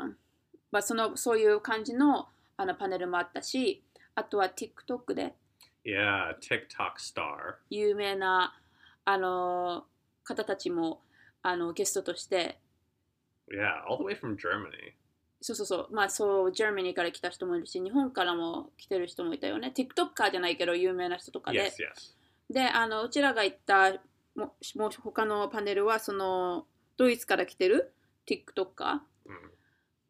[0.72, 3.82] まあ、そのそういう感じのあのパネルもあったし、
[4.14, 5.35] あとは TikTok で
[5.85, 7.56] Yeah, TikTok star.
[7.70, 8.59] 有名な
[9.04, 9.85] あの
[10.24, 11.00] 方たちも
[11.42, 12.59] あのゲストとして、
[13.48, 14.94] Yeah, all the way from Germany.
[15.46, 19.72] そうそうそう、まあそう、 Germany から来た人もいるし、日本からも来てる人もいたよね。
[19.76, 21.61] TikToker じゃないけど有名な人とかで。
[21.61, 22.52] Yes, yes.
[22.52, 23.92] で、あのうちらが行った
[24.35, 27.94] ももう他のパネルはそのドイツから来てる
[28.28, 29.52] TikToker うん。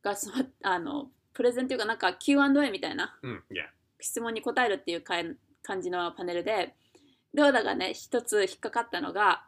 [0.02, 3.44] がそのあのプレゼンというかなんか Q&A みたいなうん。
[3.50, 3.66] Yeah.
[4.00, 6.74] 質問に答えるっていうかん感じのパネルで
[7.34, 9.44] ドーダがね一つ引っかかったのが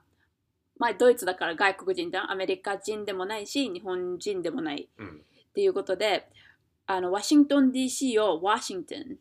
[0.77, 5.22] まあドイツだから外国人じゃんアメリカ人でもないし日本人でもないうん。
[5.49, 6.29] っていうことで
[6.87, 9.17] あのワシントン DC をワシントンって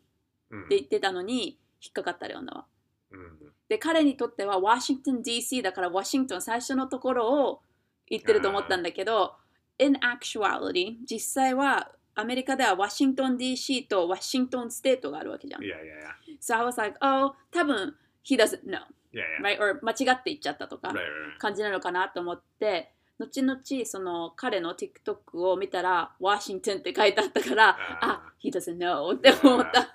[0.50, 0.68] うん。
[0.70, 2.66] 言ってたのに引っかかったレオナは。
[3.10, 3.52] うん。
[3.68, 7.60] で彼にとってはワシントン DC だからワシントン最初のところを
[8.08, 9.34] 言ってると思ったんだけど
[9.78, 15.60] in actuality 実際はアメリカではワシントン DC とワシントンステートがあるわけじゃん。
[15.62, 16.38] Yeah, yeah, yeah.
[16.40, 18.80] So I was like, oh 多分 he doesn't know
[19.12, 19.56] Yeah, yeah.
[19.56, 19.60] right?
[19.60, 20.94] Or 間違って言っちゃったとか.
[21.38, 29.92] 感じなのかなと思って後々その彼の TikTok を見たらワシントンって書いてあったからあ he doesn't know って思った。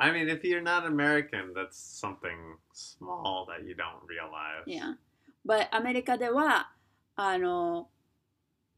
[0.00, 4.64] I mean, if you're not American, that's something small that you don't realize.
[4.64, 4.94] Yeah.
[5.44, 6.70] But アメリカでは、
[7.16, 7.88] あの、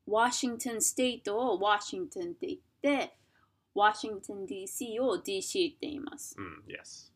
[0.07, 3.15] ワシントンステートをワシントンって言って、
[3.75, 6.35] ワシントン DC を DC って言います。
[6.39, 7.11] Mm, yes.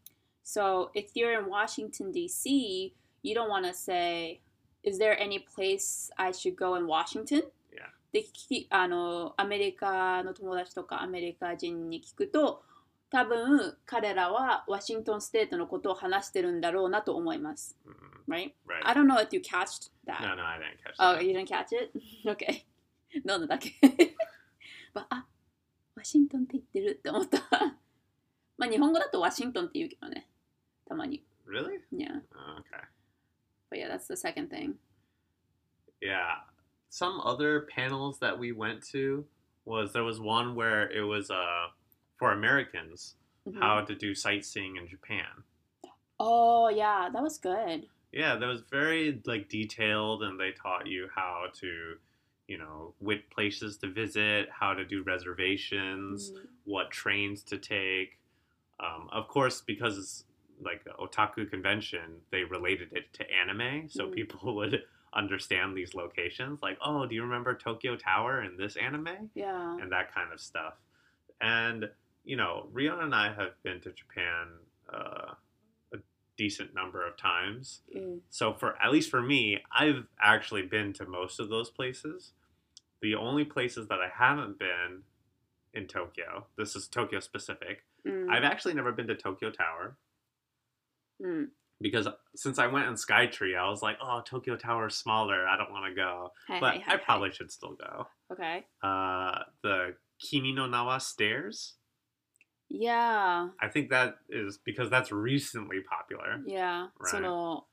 [0.44, 4.42] So if you're in Washington DC, you don't want to say,
[4.84, 7.42] is there any place I should go in Washington?
[7.72, 7.88] Yeah.
[8.12, 12.62] で聞きあのアメリカの友達とかアメリカ人に聞くと
[13.10, 17.76] 多分彼らはワシントンステートのことを話してるんだろうなと思います。
[17.86, 17.92] Mm,
[18.26, 18.52] Right?
[18.66, 18.80] right.
[18.84, 20.20] I don't know if you catched that.
[20.22, 21.22] no, no, I didn't catch Oh, that.
[21.24, 21.92] you didn't catch it?
[22.26, 22.64] Okay.
[23.16, 23.70] 飲んだだけ。
[24.94, 25.26] まあ、
[25.94, 27.38] ワシントンって言ってるって思った。
[28.56, 30.28] まあ、日本語だとワシントンって言うけどね。
[30.86, 31.22] たまに。
[31.46, 31.80] Really?
[31.92, 32.22] Yeah.
[32.34, 32.82] Oh, okay.
[33.74, 34.76] But yeah, that's the second thing.
[36.00, 36.34] Yeah.
[36.90, 39.26] Some other panels that we went to
[39.64, 41.66] was there was one where it was uh
[42.16, 43.16] for Americans
[43.48, 43.58] Mhm.
[43.58, 45.42] how to do sightseeing in Japan.
[46.20, 47.88] Oh, yeah, that was good.
[48.12, 51.98] Yeah, that was very like detailed and they taught you how to,
[52.46, 56.46] you know, which places to visit, how to do reservations, Mhm.
[56.62, 58.20] what trains to take.
[58.78, 60.26] Um, of course, because
[60.62, 64.14] like otaku convention, they related it to anime, so mm.
[64.14, 64.82] people would
[65.14, 66.60] understand these locations.
[66.62, 69.30] Like, oh, do you remember Tokyo Tower in this anime?
[69.34, 70.74] Yeah, and that kind of stuff.
[71.40, 71.88] And
[72.24, 74.48] you know, Rion and I have been to Japan
[74.92, 75.34] uh,
[75.92, 75.98] a
[76.36, 77.80] decent number of times.
[77.96, 78.20] Mm.
[78.30, 82.32] So for at least for me, I've actually been to most of those places.
[83.02, 85.02] The only places that I haven't been
[85.74, 87.84] in Tokyo, this is Tokyo specific.
[88.06, 88.30] Mm.
[88.30, 89.96] I've actually never been to Tokyo Tower.
[91.19, 91.49] うん。
[91.81, 95.47] because since I went in Skytree, I was like, oh, Tokyo Tower is smaller.
[95.47, 96.31] I don't want to go.
[96.47, 96.99] はいは But いは I い。
[96.99, 98.07] probably should still go.
[98.31, 98.65] Okay.
[98.81, 101.75] Uh, the Kimi no Nawa stairs.
[102.69, 103.49] Yeah.
[103.59, 106.41] I think that is because that's recently popular.
[106.45, 106.89] Yeah.
[106.99, 107.09] Right.
[107.09, 107.65] その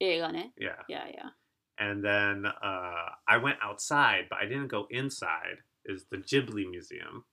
[0.00, 0.52] 映画ね。
[0.58, 0.76] Yeah.
[0.88, 1.30] Yeah, yeah.
[1.78, 5.62] And then uh, I went outside, but I didn't go inside.
[5.84, 7.24] Is the Ghibli Museum,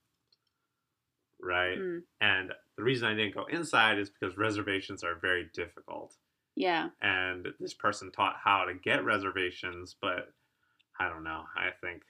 [1.42, 1.76] right?
[1.78, 2.04] うん。
[2.20, 6.14] And the reason I didn't go inside is because reservations are very difficult.
[6.56, 6.88] Yeah.
[7.00, 10.32] And this person taught how to get reservations, but
[10.98, 11.44] I don't know.
[11.56, 12.02] I think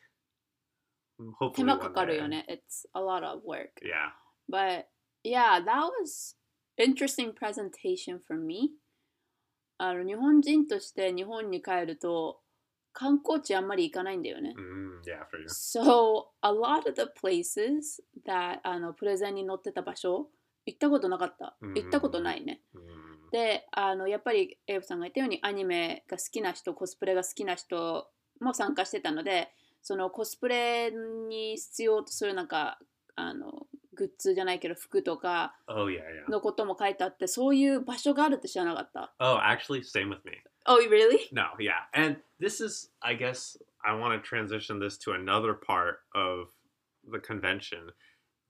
[1.19, 2.29] 手 hopefully 間 one かかるよ day.
[2.29, 2.47] ね。
[2.49, 3.81] It's a lot of work.
[3.83, 4.11] Yeah.
[4.49, 4.87] But
[5.23, 6.35] yeah, that was
[6.79, 8.71] interesting presentation for me.
[9.79, 12.41] あの日本人として日本に帰ると
[12.93, 14.55] 観光地あんまり行かないんだよね。
[14.59, 15.47] Mm, yeah, for you.
[15.49, 20.29] So a lot of the places that あのプレゼンに載ってた場所
[20.66, 21.56] 行ったことなかった。
[21.62, 22.62] うん行ったことないね。
[22.76, 28.08] Mm, で、あのやっぱりエイブさんが言ったようにアニメが好きな人、コスプレが好きな人
[28.40, 29.50] も参加してたので、
[29.82, 32.80] そのコスプレに必要とするなんか
[33.16, 35.90] あのグッズじゃないけど服とか oh.
[36.30, 39.14] のことも書いてあって、そういう場所があるって知らなかった。
[39.20, 40.34] Oh, actually, same with me.
[40.68, 41.20] Oh, really?
[41.32, 41.86] No, yeah.
[41.94, 46.50] And this is, I guess, I want to transition this to another part of
[47.10, 47.94] the convention.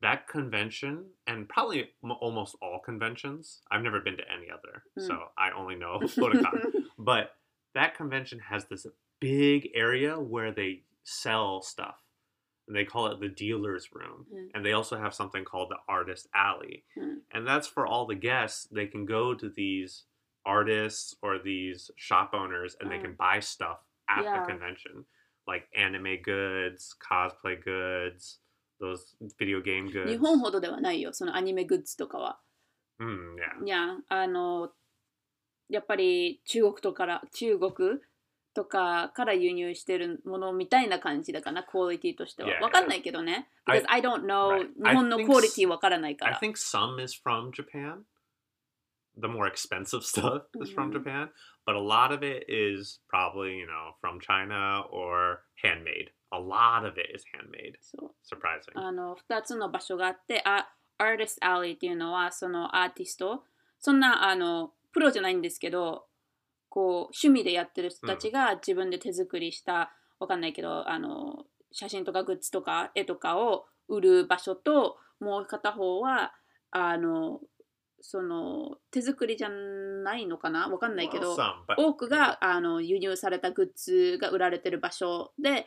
[0.01, 5.08] That convention, and probably m- almost all conventions, I've never been to any other, Mm.
[5.08, 5.99] so I only know
[6.97, 7.36] but
[7.73, 8.86] that convention has this
[9.19, 12.01] big area where they sell stuff.
[12.67, 14.25] And they call it the dealer's room.
[14.34, 14.47] Mm.
[14.55, 16.84] And they also have something called the artist alley.
[16.97, 17.17] Mm.
[17.31, 18.67] And that's for all the guests.
[18.71, 20.05] They can go to these
[20.47, 23.01] artists or these shop owners and they Mm.
[23.03, 23.79] can buy stuff
[24.10, 24.39] at Yeah.
[24.41, 25.05] the convention.
[25.47, 28.39] Like anime goods, cosplay goods,
[28.79, 30.07] those video game goods.
[30.07, 32.39] 日本ほどではないよ、そのアニメグッズとかは。
[32.99, 33.65] Mm, yeah.
[33.65, 34.71] いや、あの、
[35.69, 37.73] やっぱり中国とから、中国
[38.53, 42.49] とかから輸入してるものみたいな感じだかな、クオリティとしては。
[42.61, 43.49] わかんないけどね。
[43.65, 44.89] I- Because I don't know、Right.
[44.89, 46.39] 日本の I クオリティわからないか I ら。
[46.39, 48.03] think some is from Japan,
[49.17, 50.93] the more expensive stuff is from Mhm.
[51.03, 51.29] Japan,
[51.65, 56.11] but a lot of it is probably, you know, from China or handmade.
[56.36, 57.76] A lot of it is handmade.
[57.80, 58.78] そう Surprising.
[58.78, 60.67] あの2つの場所があってあ
[61.00, 63.43] Artist Alley っていうのはそのアーティスト
[63.80, 66.06] そんなあのプロじゃないんですけど
[66.69, 76.34] こう趣味でやってる人たちが自分で手作りした、わかんないけどあの写真とかグッズとか絵とかを売る場所ともう片方は
[76.71, 77.39] あの
[78.02, 80.67] その手作りじゃないのかな？
[80.69, 81.38] わかんないけど
[81.78, 85.65] 多くがあの輸入されたグッズが売られてる場所で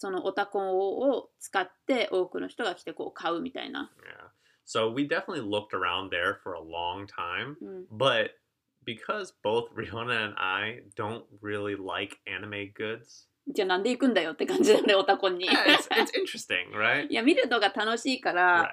[0.00, 3.92] そのオタコンを使って多くの人が来てこう買うみたいな。
[4.02, 4.30] yeah.
[4.64, 8.30] So we definitely looked around there for a long time, うん、but
[8.86, 15.46] because both Rihanna and I don't really like anime goods, じゃあなんで行くんだよって感じだよねオタコンに。
[15.46, 17.06] yeah, it's, it's interesting, right?
[17.10, 18.68] いや見るのが楽しいから、Right.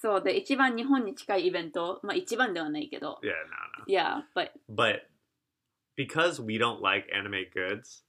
[0.00, 3.20] そうで一番日本に近いイベントまあ一番ではないけど。
[3.22, 3.34] Yeah, no,
[3.80, 3.84] no.
[3.86, 5.00] いや、but But
[5.98, 8.05] because we don't like anime goods,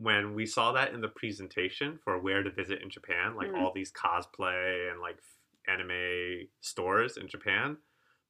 [0.00, 3.60] when we saw that in the presentation for where to visit in Japan, like Mm.
[3.60, 5.18] all these cosplay and like
[5.66, 7.78] anime stores in Japan,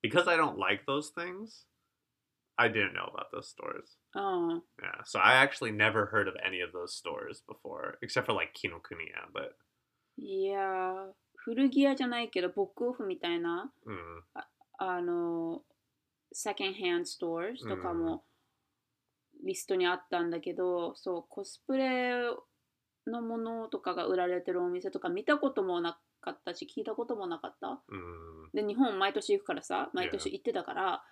[0.02, 1.66] because I don't like those things,
[2.58, 3.98] I didn't know about those stores.
[4.14, 8.32] うん、 Yeah, so I actually never heard of any of those stores before, except for
[8.32, 9.30] like Kinokuniya.
[9.32, 9.56] But
[10.18, 14.42] いや古着屋じゃないけどブックオフみたいな mm,
[14.78, 15.62] あの
[16.32, 18.24] セカンドハンドストアとかも
[19.43, 22.13] リストにあったんだけど、そうコスプレ
[23.07, 27.81] のものとかが売られてるお店とか見たこともなかったし聞いたこともなかった。
[27.91, 31.03] mm, で日本毎年行くからさ毎年行ってたから、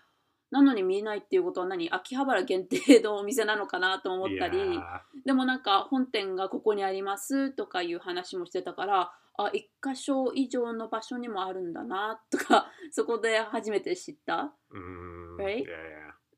[0.51, 1.89] なのに見えないっていうことは何？
[1.91, 4.79] 秋葉原限定のお店なのかなと思ったり、
[5.25, 14.51] でもなんか本店がここにありますとかいう話もしてたからあ一箇所以上の場所にもあるんだなとかそこで初めて知った。
[14.73, 15.65] mm, Right?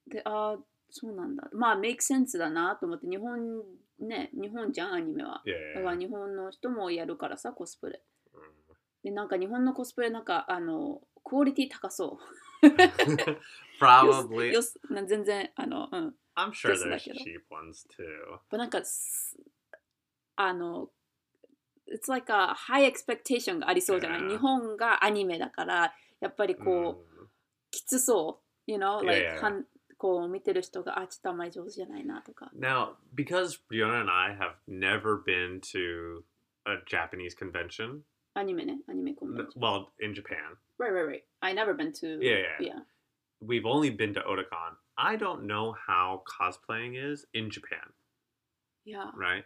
[0.08, 0.58] であ
[0.91, 3.63] そうなんだまあメイクセンスだなと思って日本
[3.99, 5.41] ね日本じゃんアニメは
[5.75, 8.01] だから日本の人もやるからさコスプレ.
[9.04, 13.38] でなんか日本のコスプレなんかあのクオリティ高そう Mm.
[13.82, 14.51] Probably.
[14.51, 18.58] よすな全然あのうん I'm sure there's cheap ones too.
[18.58, 19.36] なんかす
[20.36, 20.89] あの
[21.91, 24.30] It's like a high expectation がありそうじゃない？
[24.30, 27.27] 日本がアニメだからやっぱりこう、Mm.
[27.71, 29.39] きつそう、you know, like Yeah, yeah.
[30.00, 36.22] はんこう見てる人があちょっとあんまり上手じゃないなとか Now, because Brianna and I have never been to
[36.66, 38.00] a Japanese convention,
[38.35, 40.37] アニメねアニメコンベン n- ション well, in Japan,
[40.79, 41.22] Right, right, right.
[41.40, 42.18] I never been to.
[42.22, 42.66] Yeah, yeah.
[42.74, 42.81] yeah.
[43.40, 44.76] we've only been to Otakon.
[44.98, 47.92] I don't know how cosplaying is in Japan,
[48.85, 49.11] Yeah.
[49.16, 49.44] right?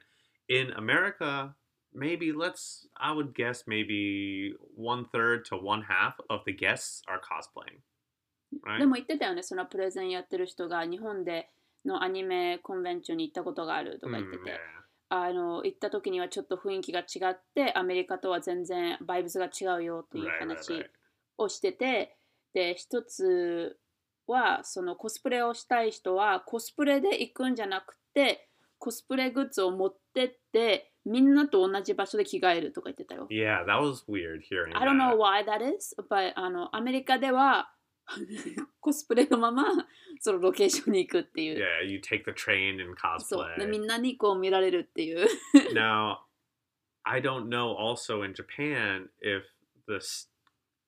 [0.48, 1.54] In America,
[1.94, 7.20] maybe let's, I would guess maybe one third to one half of the guests are
[7.20, 7.82] cosplaying,
[8.63, 8.87] で right?
[8.87, 11.49] も言ってたよね、そのプレゼンやってる人が日本で
[11.85, 14.57] のアニメコンベンションに行ったことがあるとか言ってて、Mm, yeah.
[15.09, 20.89] あの行った時にはちょっと雰囲気が違って、アメリカとは全然バイブスが違うよという話.
[21.37, 22.15] をしてて、
[22.53, 23.77] で、一つ
[24.27, 28.47] はそのコスプレをしたい人はコスプレで行くんじゃなくて、
[28.79, 33.27] コスプレグッズを持ってって、みんなと同じ場所で着替えるとか言ってたよ。
[33.29, 35.17] Yeah, that was weird hearing I don't know that.
[35.17, 37.71] why that is, but あのアメリカでは
[38.80, 39.64] コスプレのまま
[40.20, 41.58] そのロケーションに行くっていう。
[41.58, 43.84] Yeah, you take the train and そうでみ cosplay.
[43.84, 45.26] んなにこう見られるっていう。
[45.72, 46.16] now,
[47.04, 49.42] I don't know also in Japan if
[49.86, 50.28] the s-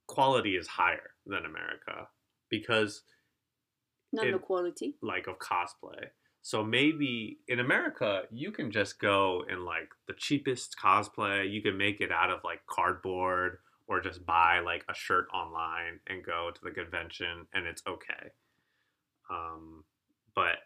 [0.06, 2.08] quality is higher than America
[2.50, 3.02] because
[4.12, 6.10] 何のクオリティ like of cosplay.
[6.44, 11.48] So maybe in America, you can just go in like the cheapest cosplay.
[11.48, 16.00] You can make it out of like cardboard or just buy like a shirt online
[16.06, 18.30] and go to the convention and it's okay.
[19.30, 19.84] Um,
[20.34, 20.58] but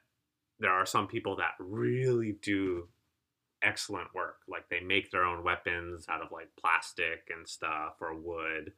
[0.58, 2.88] there are some people that really do
[3.62, 4.38] excellent work.
[4.48, 8.72] Like they make their own weapons out of like plastic and stuff or wood.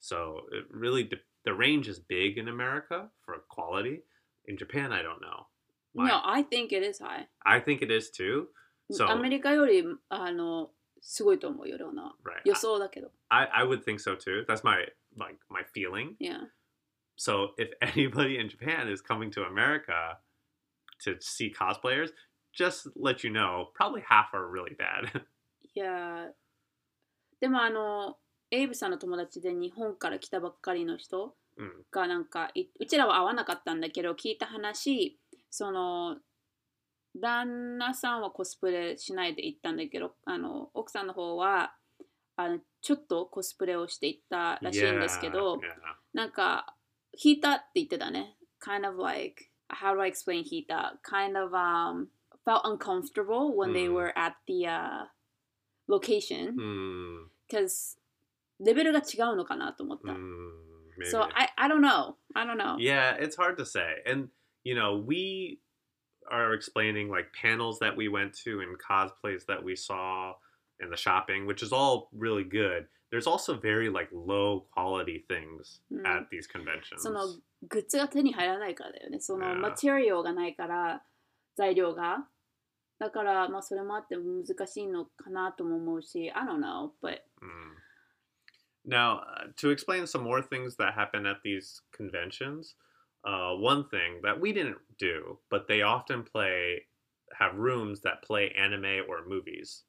[0.00, 4.02] So it really de- the range is big in America for quality.
[4.46, 5.46] In Japan, I don't know.
[5.92, 6.08] Why?
[6.08, 7.26] No, I think it is high.
[7.44, 8.48] I think it is too.
[8.92, 10.70] So アメリカよりあの
[11.07, 13.11] すごいと思うような right, 予想だけど。
[13.29, 14.43] I, I would think so too.
[14.47, 16.15] That's my like my feeling.
[16.19, 16.47] Yeah.
[17.15, 20.17] So if anybody in Japan is coming to America
[21.03, 22.09] to see cosplayers,
[22.51, 25.23] just let you know, probably half are really bad.
[25.75, 26.31] いや
[27.39, 28.17] でもあの
[28.49, 31.69] エイブさんの友達で日本から来たばっかりの人 Mm.
[31.89, 35.17] がなんかいうちらは会わなかったんだけど聞いた話
[35.49, 36.17] その
[37.19, 41.73] 旦那さんはコスプレしないで行ったんだけどあの奥さんの方は
[42.35, 45.61] あのちょっとコスプレをして行ったらしいんですけど Yeah, yeah.
[46.13, 46.75] なんか
[47.23, 50.97] 引いたって言ってたね kind of like how do I explain Hita?
[51.03, 52.07] Kind of um
[52.45, 53.93] felt uncomfortable when they Mm.
[53.93, 55.05] were at the uh
[55.87, 57.27] location Hmm.
[57.49, 57.97] because
[58.59, 60.13] レベルが違うのかなと思った。
[60.13, 60.17] Hmm.
[60.97, 61.09] Maybe.
[61.11, 62.15] So I I don't know.
[62.33, 62.77] I don't know.
[62.79, 63.81] Yeah, it's hard to say.
[64.05, 64.29] And
[64.63, 65.59] you know, we
[66.30, 70.34] are explaining like panels that we went to and cosplays that we saw
[70.78, 72.86] and the shopping, which is all really good.
[73.10, 76.06] There's also very like low quality things Mm.
[76.06, 77.02] at these conventions.
[77.02, 77.26] その
[77.68, 79.20] グッズが手に入らないからだよね。
[79.20, 79.54] その Yeah.
[79.58, 81.02] マテリオがないから
[81.56, 82.26] 材料が。
[83.00, 87.74] だからまあそれもあって難しいのかなとも思うし、I don't know, but Mm.
[88.86, 92.76] Now, uh, to explain some more things that happen at these conventions,
[93.25, 96.83] uh, one thing that we didn't do, but they often play
[97.39, 99.83] have rooms that play anime or movies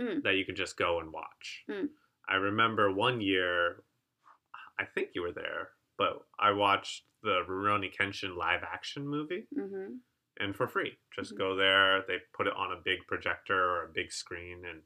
[0.00, 0.22] mm.
[0.22, 1.64] that you can just go and watch.
[1.70, 1.88] Mm.
[2.28, 3.82] I remember one year,
[4.78, 9.46] I think you were there, but I watched the Rurouni Kenshin live action movie.
[9.56, 9.94] Mm-hmm.
[10.40, 11.42] And for free, just mm-hmm.
[11.42, 12.02] go there.
[12.08, 14.80] They put it on a big projector or a big screen, and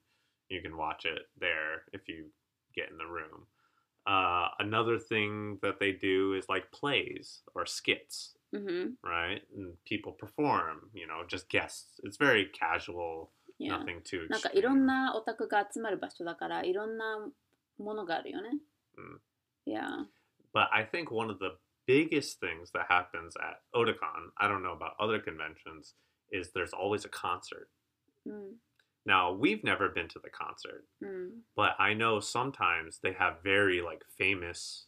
[0.49, 2.27] you can watch it there if you
[2.75, 3.47] get in the room.
[4.06, 9.44] Uh, another thing that they do is like plays or skits, うんふん right?
[9.56, 12.02] And people perform, you know, just guests.
[12.04, 13.30] It's very casual,
[13.60, 13.78] Yeah.
[13.78, 14.86] nothing too なんかいろん extreme.
[14.86, 17.30] なオタクが集まる場所だからいろんな
[17.78, 18.50] ものがあるよね。
[18.98, 19.22] うん
[19.66, 20.08] いや、
[20.54, 24.74] But I think one of the biggest things that happens at Otakon, I don't know
[24.74, 25.94] about other conventions,
[26.32, 27.68] is there's always a concert.
[28.26, 28.56] うん、
[29.06, 33.82] Now, we've never been to the concert, うん、 but I know sometimes they have very
[33.84, 34.88] like famous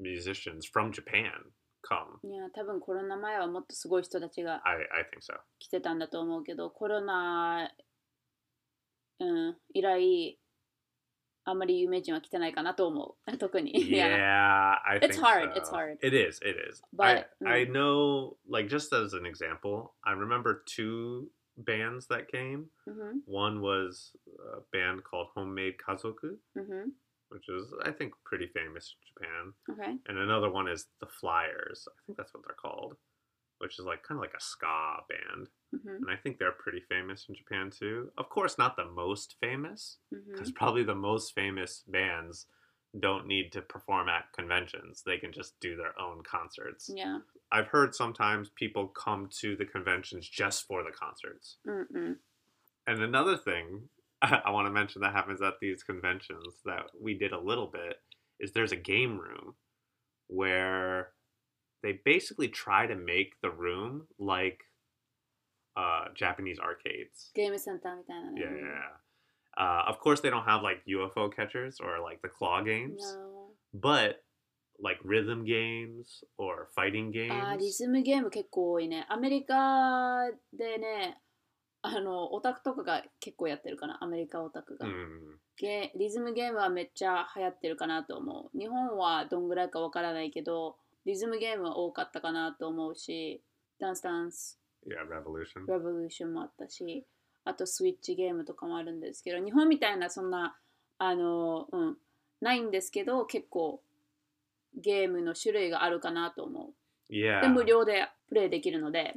[0.00, 1.52] musicians from Japan
[1.86, 2.18] come.
[2.22, 5.38] いや、多分コロナ前はもっとすごい人たちが I, I think so.
[5.58, 7.70] 来てたんだと思うけど、コロナ、
[9.20, 10.38] うん、以来、
[11.44, 13.36] あんまり有名人は来てないかなと思う。
[13.36, 13.72] 特に。
[13.90, 15.60] Yeah, I It's think hard, so.
[15.60, 15.98] it's hard.
[16.00, 16.80] It is, it is.
[16.96, 17.72] But, I, I mm.
[17.72, 22.67] know, like, just as an example, I remember two bands that came.
[22.87, 23.17] Mm-hmm.
[23.25, 24.11] One was
[24.55, 26.89] a band called Homemade Kazoku, mm-hmm.
[27.29, 29.53] which is, I think, pretty famous in Japan.
[29.71, 29.97] Okay.
[30.07, 31.87] And another one is The Flyers.
[31.87, 32.95] I think that's what they're called,
[33.59, 35.47] which is like kind of like a ska band.
[35.75, 36.03] Mm-hmm.
[36.03, 38.11] And I think they're pretty famous in Japan too.
[38.17, 40.57] Of course, not the most famous, because mm-hmm.
[40.57, 42.45] probably the most famous bands
[42.98, 45.02] don't need to perform at conventions.
[45.04, 46.92] They can just do their own concerts.
[46.92, 51.58] いや、 I've heard sometimes people come to the conventions just for the concerts.
[51.64, 52.20] うん、うん。
[52.86, 53.88] And another thing
[54.20, 57.96] I want to mention that happens at these conventions that we did a little bit
[58.38, 59.54] is there's a game room
[60.28, 61.08] where
[61.82, 64.60] they basically try to make the room like
[65.76, 67.32] uh, Japanese arcades.
[67.34, 68.40] ゲームセンターみたいなね。
[68.40, 68.60] Yeah, yeah.
[68.60, 69.05] yeah.
[69.57, 73.49] Uh, of course, they don't have like UFO catchers or like the claw games, No.
[73.73, 74.23] but
[74.79, 77.33] like rhythm games or fighting games.
[77.33, 79.05] あーリズムゲーム結構多いね。
[79.09, 81.19] アメリカでね、
[81.81, 84.85] あの、オタクとかが結構やってるかな、アメリカオタクが。
[84.85, 84.91] Mm,
[85.57, 88.57] ゲリズムゲームはめっちゃ流行ってるかなと思う。
[88.57, 93.41] 日本はどんぐらいかわからないけど、リズムゲームは多かったかなと思うし、
[93.79, 95.65] ダンスダンス、yeah, Revolution.
[95.67, 97.07] レボリューションもあったし、
[97.47, 100.57] あとスイッチゲームとかもあるんですけど、日本みたいなそんな、
[100.97, 101.97] あの、うん、
[102.41, 103.81] ないんですけど、結構
[104.75, 106.73] ゲームの種類があるかなと思
[107.09, 107.13] う。
[107.13, 107.41] Yeah.
[107.41, 109.15] で、無料でプレイできるので、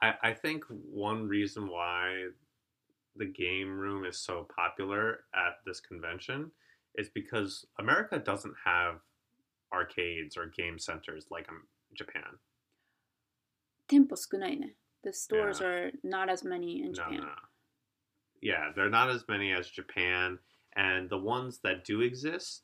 [0.00, 0.62] I, I think
[0.94, 2.30] one reason why
[3.16, 6.50] the game room is so popular at this convention
[6.96, 9.00] is because America doesn't have
[9.72, 11.62] arcades or game centers like um,
[11.94, 12.38] Japan.
[13.86, 14.76] 店舗少ないね。
[15.02, 15.66] The stores Yeah.
[15.66, 17.20] are not as many in No, Japan.
[17.20, 17.26] no.
[18.44, 20.38] Yeah, they're not as many as Japan,
[20.76, 22.62] and the ones that do exist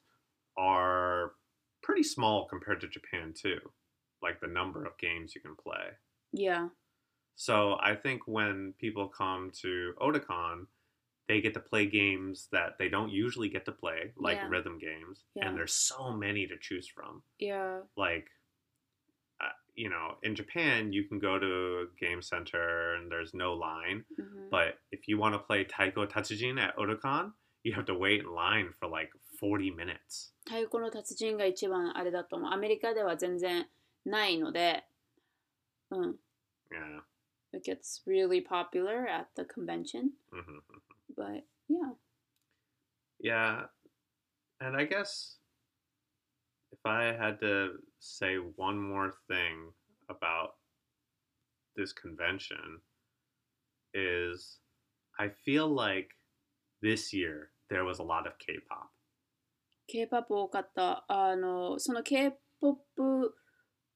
[0.59, 1.33] are
[1.83, 3.59] pretty small compared to Japan too.
[4.23, 5.87] Like the number of games you can play.
[6.33, 6.69] Yeah.
[7.37, 10.67] So I think when people come to Otakon,
[11.29, 14.49] they get to play games that they don't usually get to play, like Yeah.
[14.49, 15.49] rhythm games, Yeah.
[15.49, 17.23] and there's so many to choose from.
[17.39, 17.81] Yeah.
[17.97, 18.29] Like,
[19.76, 24.04] you know, in Japan, you can go to a game center and there's no line,
[24.18, 27.32] うん、 but if you want to play Taiko Tatsujin at Otakon,
[27.64, 29.10] you have to wait in line for like
[29.40, 30.32] 40 minutes.
[30.46, 32.52] 太鼓の達人が一番あれだと思う。
[32.52, 33.68] アメリカでは全然
[34.06, 34.86] ないので、
[35.92, 36.16] うん。
[36.72, 37.02] Yeah.
[37.54, 40.12] It gets really popular at the convention.
[40.32, 40.60] hmm
[41.16, 41.94] But yeah.
[43.20, 43.66] Yeah.
[44.60, 45.39] And I guess if
[46.84, 49.74] I had to say one more thing
[50.08, 50.56] about
[51.76, 52.82] this convention
[53.94, 54.60] is
[55.18, 56.10] I feel like
[56.82, 58.92] this year there was a lot of K-pop.
[59.88, 61.06] K-POP 多かった。
[61.08, 63.36] あの、その K-POP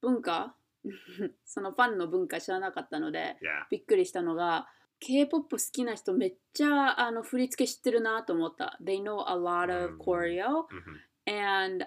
[0.01, 0.55] 文化
[1.45, 3.65] そのファンの文化知らなかったので Yeah.
[3.69, 4.67] びっくりしたのが
[4.99, 8.77] K-POP 好きな人めっちゃあの振り付け知ってるなと思った。
[8.81, 11.85] They know a lot う of ん choreo hmm and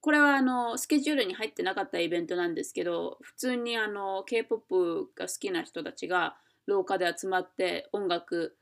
[0.00, 6.36] これはあのスケジュールに入ってなかったイベントなんですけど普通にあの K-POP が好きな人たちが
[6.66, 8.56] 廊下で集まって音楽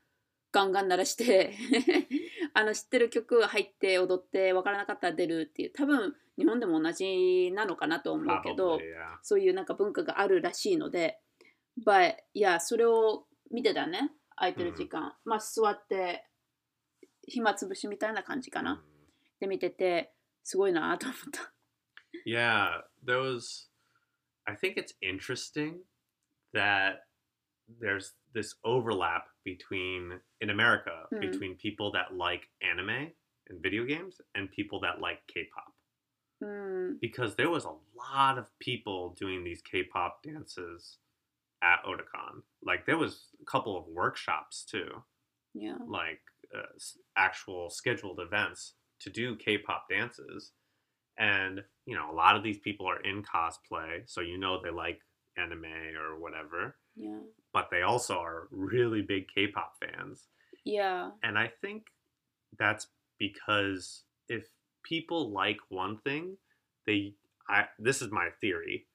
[0.51, 1.53] ガンガン鳴らして
[2.53, 9.17] あの知ってる曲入って踊って分からなかったら出るっていう多分日本でも同じなのかなと思うけど Probably, yeah.
[9.21, 11.21] そういうなんか文化があるらしいので
[11.85, 16.25] But いやそれを見てたね空いてる時間、まあ座って
[17.27, 19.41] 暇つぶしみたいな感じかな、Mm.
[19.41, 21.52] で見ててすごいなと思った。
[22.24, 23.68] Yeah, there was.
[24.46, 25.80] I think it's interesting
[26.52, 27.06] that
[27.80, 31.20] there's this overlap between in America Mhm.
[31.20, 33.12] between people that like anime
[33.48, 35.72] and video games and people that like K-pop
[36.40, 40.98] うん、 because there was a lot of people doing these K-pop dances
[41.62, 42.42] at Otakon.
[42.62, 45.02] Like there was a couple of workshops too,
[45.54, 46.20] いや like
[46.54, 50.51] uh, s- actual scheduled events to do K-pop dances,
[51.17, 54.69] and you know a lot of these people are in cosplay, so you know they
[54.71, 54.99] like
[55.37, 55.65] anime
[55.97, 56.75] or whatever.
[56.95, 57.19] Yeah.
[57.53, 60.27] But they also are really big K-pop fans.
[60.65, 61.11] Yeah.
[61.23, 61.87] And I think
[62.57, 62.87] that's
[63.17, 64.47] because if
[64.83, 66.37] people like one thing,
[66.85, 67.13] they
[67.47, 68.87] I this is my theory,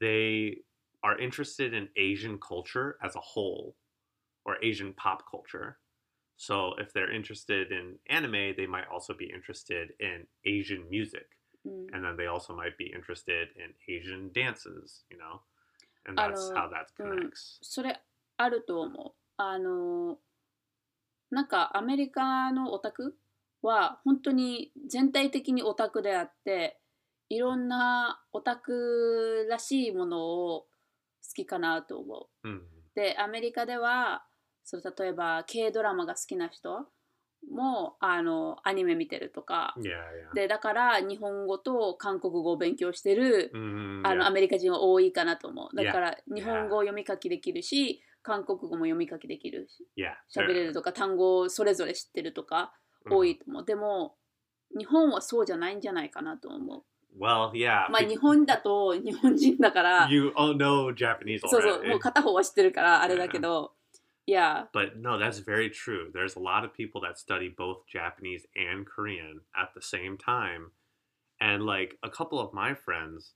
[0.00, 0.58] they
[1.02, 3.76] are interested in Asian culture as a whole
[4.44, 5.78] or Asian pop culture.
[6.38, 11.26] So if they're interested in anime, they might also be interested in Asian music.
[11.64, 15.40] うん、And then they also might be interested in Asian dances, you know?
[16.06, 17.10] And that's how that mm.
[17.10, 17.58] connects.
[17.60, 18.00] それ
[18.36, 19.12] あると思う。
[19.36, 20.18] あの
[21.30, 23.16] なんかアメリカのオタク
[23.62, 26.78] は本当に全体的にオタクであって
[27.28, 30.66] いろんなオタクらしいものを好
[31.34, 32.48] きかなと思う。
[32.48, 32.60] Mm.
[32.94, 34.24] でアメリカでは
[34.68, 36.86] そう例えば K ドラマが好きな人
[37.50, 39.82] もあのアニメ見てるとか Yeah,
[40.32, 40.34] yeah.
[40.34, 45.76] でだから日本語と韓国語を勉強してる Mm, あの.アメリカ人は多いかなと思う。
[45.76, 49.86] だ.から日本語を読み書きできるし、韓国語も読み書きできるし.
[50.36, 52.72] 喋れるとか単語をそれぞれ知ってるとか
[53.06, 53.14] Mhm.
[53.14, 53.64] 多いと思う。
[53.64, 54.16] でも
[54.76, 56.84] 日本はそうじゃないんじゃないかなと思
[57.18, 57.86] Well, yeah.
[57.88, 57.92] う。
[57.92, 61.88] まあ日本だと日本人だから、you all know Japanese そうそう、already.
[61.90, 63.72] もう片方は知ってるからあれだけど、
[64.28, 64.64] Yeah.
[64.74, 66.10] But no, that's very true.
[66.12, 70.72] There's a lot of people that study both Japanese and Korean at the same time.
[71.40, 73.32] And like a couple of my friends,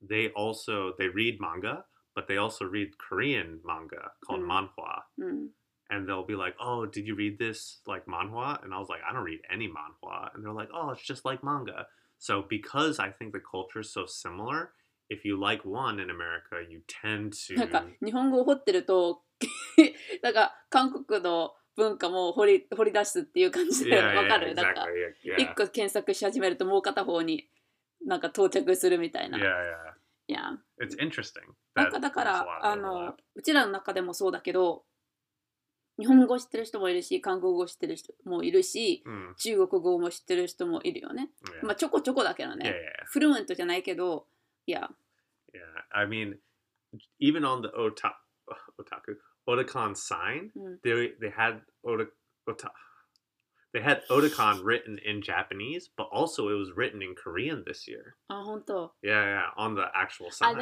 [0.00, 1.84] they also they read manga,
[2.14, 4.48] but they also read Korean manga called mm.
[4.48, 5.00] manhwa.
[5.20, 5.48] Mm.
[5.90, 9.00] And they'll be like, "Oh, did you read this like manhwa?" And I was like,
[9.06, 11.86] "I don't read any manhwa." And they're like, "Oh, it's just like manga."
[12.18, 14.72] So because I think the culture is so similar,
[15.10, 19.22] if you like one in America, you tend なんか to 日本語を掘ってると、
[20.22, 24.54] なんか韓国の文化も掘り掘り出すっていう感じで yeah, わ yeah, かる？
[24.54, 24.86] なんか.
[25.24, 27.48] Yeah, 一個検索し始めるともう片方に
[28.04, 29.38] なんか到着するみたいな。
[29.38, 29.46] yeah, yeah.
[30.28, 31.40] いや It's interesting.
[31.74, 34.84] なんかだからあの.うちらの中でもそうだけど
[35.98, 41.30] 日本語知ってる人もいるし韓国語知ってる人もいるし Mm, 中国語も知ってる人もいるよね。
[41.62, 41.66] yeah.
[41.66, 42.70] まあちょこちょこだけど yeah, ね。
[43.02, 44.26] yeah, フルエントじゃないけど
[44.70, 44.86] Yeah.
[45.54, 45.60] Yeah.
[45.92, 46.38] I mean,
[47.18, 48.12] even on the otaku,
[48.80, 49.14] otaku
[49.48, 50.76] Otakon sign, mm.
[50.84, 52.08] they they had otaku
[53.72, 58.16] they had Otakon written in Japanese, but also it was written in Korean this year.
[58.28, 58.60] Oh,
[59.02, 60.56] yeah, yeah, on the actual sign.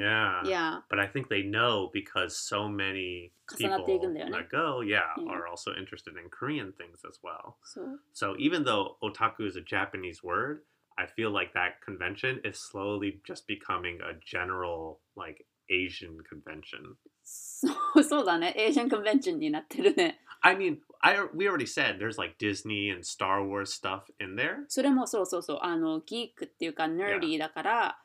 [0.00, 0.40] Yeah.
[0.46, 0.78] Yeah.
[0.88, 3.84] But I think they know because so many people
[4.30, 7.58] that go, yeah, yeah, are also interested in Korean things as well.
[7.64, 10.62] So, so even though otaku is a Japanese word,
[10.97, 16.97] I feel like that convention is slowly just becoming a general like Asian convention.
[17.23, 18.53] そう そうだね。
[18.57, 20.19] エージャンコンベンションになってるね。
[20.41, 24.65] I mean, I we already said there's like Disney and Star Wars stuff in there.
[24.67, 25.59] それもそうそうそう。
[25.61, 27.99] あの、ギークっていうか、ネーディーだから、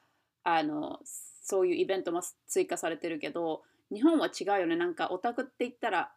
[0.44, 4.76] あの、そういうイベントも追加されてるけど、日本は違うよね。
[4.76, 6.12] なんか、オタクって言ったら、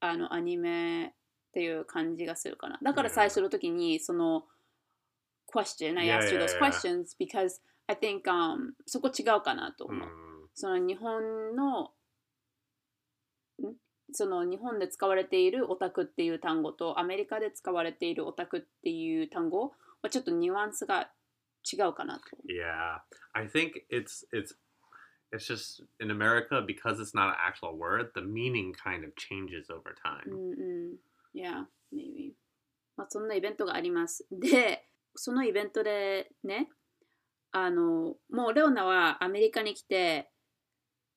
[0.00, 1.12] あの、アニメっ
[1.52, 2.78] ていう感じがするかな。
[2.82, 4.44] だから最初の時に、その、
[5.57, 6.59] Question, I Yeah, asked you those yeah.
[6.59, 10.07] questions because I think、um, そこ違うかなと思う。
[10.07, 11.93] Mm, その日本の
[13.61, 13.75] ん
[14.13, 21.09] その日本で使われているオタクっていう単語とアメリカで使われているオタクっていう単語はちょっとニュアンスが
[21.71, 22.23] 違うかなと。
[22.47, 23.01] yeah,
[23.33, 24.55] I think it's it's
[25.33, 28.11] it's just in America because it's not an actual word.
[28.15, 30.31] The meaning kind of changes over う time.
[30.31, 30.97] んうん。
[31.33, 32.33] Yeah, maybe.
[32.95, 34.25] まあそんなイベントがあります。
[34.31, 34.87] で、
[35.17, 36.69] そのイベントでね、
[37.51, 40.29] あの、もうレオナはアメリカに来て、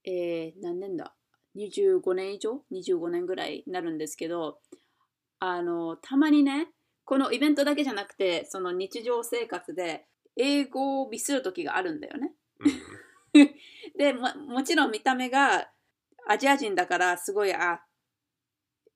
[0.05, 1.15] えー、何年だ
[1.57, 4.59] ?25 年以上 ?25 年ぐらいになるんですけど、
[5.39, 6.69] あの、たまにね、
[7.05, 12.33] このイベントだけじゃなくて、その日常生活で英語をミスる時があるんだよね。
[13.35, 13.51] うん。
[13.99, 15.71] でも、もちろん見た目が
[16.27, 17.83] アジア人だからすごい、あ、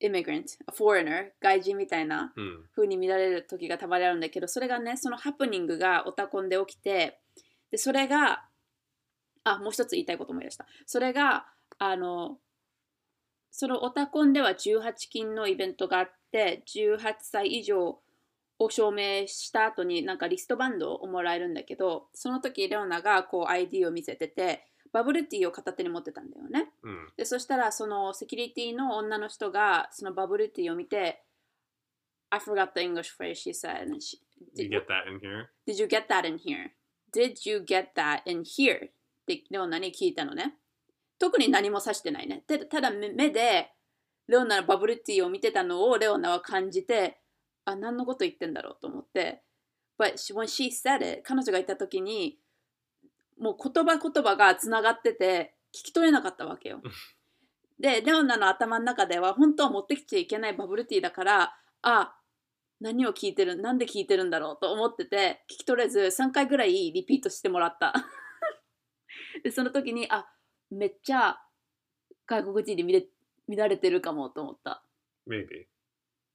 [0.01, 2.65] immigrant, a foreigner, 外人みたいなうん。
[2.75, 7.19] 風に見られる時がたまにあるんだけど、それがね、そのハプニングがオタコンで起きて、
[7.71, 8.45] で、それが、
[9.43, 10.65] あ、もう一つ言いたいこと思い出した。
[10.85, 11.45] それが、
[11.77, 12.37] あの、
[13.51, 18.01] そのオタコンでは18金のイベントがあって、18歳以上
[18.59, 24.65] を証明した後になんかリストバンドをもらえるんだけど、その時レオナがこう ID を見せてて、
[24.95, 26.71] バブルティーを片手に持ってたんだよね。
[26.81, 27.09] うん。
[27.17, 31.21] でそしたらそのセキュリティの女の人がそのバブルティーを見て
[32.29, 34.19] I forgot the English phrase she said and she,
[34.55, 35.49] You did, get that in here?
[35.67, 36.71] did you get that in here?
[37.11, 38.85] Did you get that in here?
[38.85, 38.89] っ
[39.25, 40.53] てレオナに聞いたのね
[41.19, 43.71] 特に何も指してないねでただ目目で
[44.27, 47.19] レオナのバブルティーを見てたのをレオナは感じて
[47.65, 49.41] あ何のこと言ってんだろうと思って
[49.99, 52.37] But when she said it 彼女が言った時に
[53.37, 56.81] もう言葉言葉がつながってて聞き取れなかったわけよ
[57.79, 62.15] でレオナの頭の中では本当は持ってきちゃいけないバブルティーだからあ
[62.79, 67.93] 何を聞いてるなんで聞いてるんだろうと思ってて聞き取れず3回ぐらいリピートしてもらった
[69.43, 70.27] でその時にあ
[70.71, 71.37] めっちゃ
[72.25, 73.05] 外国人で見れ
[73.47, 74.83] 見られてるかもと思った
[75.27, 75.67] Maybe.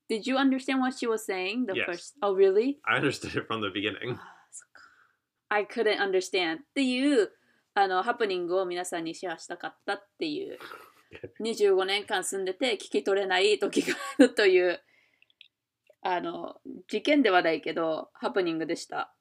[0.09, 1.67] Did you understand what she was saying?
[1.67, 1.87] The Yes.
[1.87, 2.79] first Oh really?
[2.83, 4.19] I understood it from the beginning.
[5.51, 7.31] I couldn't understand っていう
[7.75, 10.59] あのハプニングを皆さんにシェアしたかったっていう。
[11.41, 14.81] 25年間住んでて聞き取れない時があるという
[16.03, 19.13] あの事件ではないけどハプニングでした。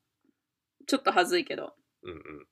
[0.87, 1.73] ちょっと恥ずいけど。
[2.05, 2.45] Mm-mm.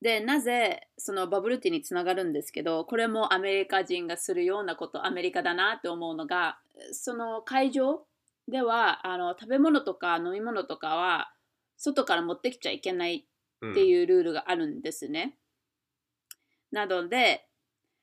[0.00, 6.58] でなぜそのバブルティーにつながるんですけどこれもアメリカ人がするようなことアメリカだなって思うのが
[6.92, 8.04] その会場
[8.46, 11.32] ではあの食べ物とか飲み物とかは
[11.78, 13.26] 外から持ってきちゃいけない
[13.62, 13.72] Mm.
[13.72, 15.36] っていうルールがあるんですね。
[16.70, 17.46] なので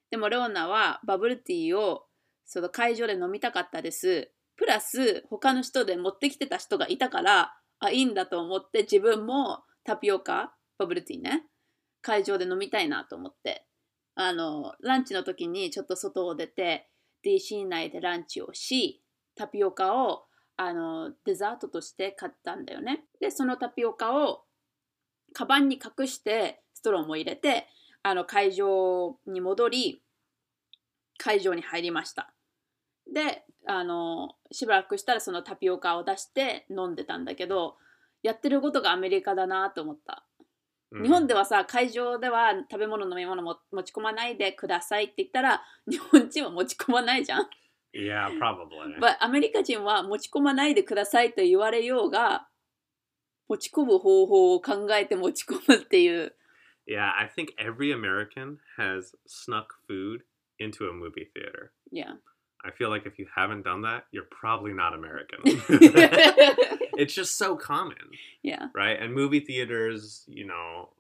[0.10, 2.06] でもレオナはバブルティーを
[2.46, 4.32] その会場で飲みたかったです。
[4.58, 11.44] プラス他の人で持ってきてた人がいたからあいいんだと思って自分もタピオカバブルティーね
[12.02, 13.66] 会場で飲みたいなと思って
[14.16, 16.90] あのランチの時にちょっと外を出て
[17.26, 19.04] DC 内でランチをし
[19.36, 20.24] タピオカを
[20.58, 23.06] あのデザートとして買ったんだよね。
[23.20, 24.44] でそのタピオカを
[25.34, 27.68] カバンに隠してストローも入れて
[28.04, 30.02] あの会場に戻り
[31.18, 32.34] 会場に入りました
[33.12, 37.76] であのしばらくしたらそのタピオカを出して飲んでたんだけど
[38.24, 40.26] やってることがアメリカだなと思った、
[40.96, 41.04] Mm.
[41.04, 47.48] 日本ではさ会場では食べ物飲み物も持ち込まないでくださいって言ったら日本人は持ち込まないじゃん
[47.95, 48.95] Yeah, probably.
[49.01, 52.47] But アメリカ人は持ち込まないでくださいと言われようが
[53.49, 56.35] 持ち込む方法を考えて持ち込むっていう
[56.91, 60.23] yeah, I think every American has snuck food
[60.59, 61.73] into a movie theater.
[61.93, 62.15] Yeah.
[62.65, 65.39] I feel like if you haven't done that, you're probably not American.
[65.45, 67.97] it's just so common,
[68.43, 68.67] yeah.
[68.75, 69.01] right?
[69.01, 70.91] And movie theaters, you know,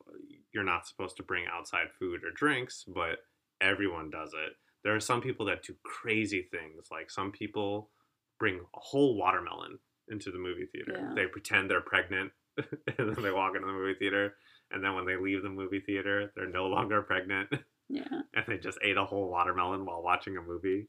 [0.54, 3.18] you're not supposed to bring outside food or drinks, but
[3.60, 4.54] everyone does it.
[4.84, 6.88] There are some people that do crazy things.
[6.90, 7.90] Like some people
[8.38, 10.94] bring a whole watermelon into the movie theater.
[10.96, 11.12] Yeah.
[11.14, 14.34] They pretend they're pregnant and then they walk into the movie theater.
[14.70, 17.48] And then when they leave the movie theater, they're no longer pregnant
[17.88, 18.04] Yeah.
[18.34, 20.88] and they just ate a whole watermelon while watching a movie.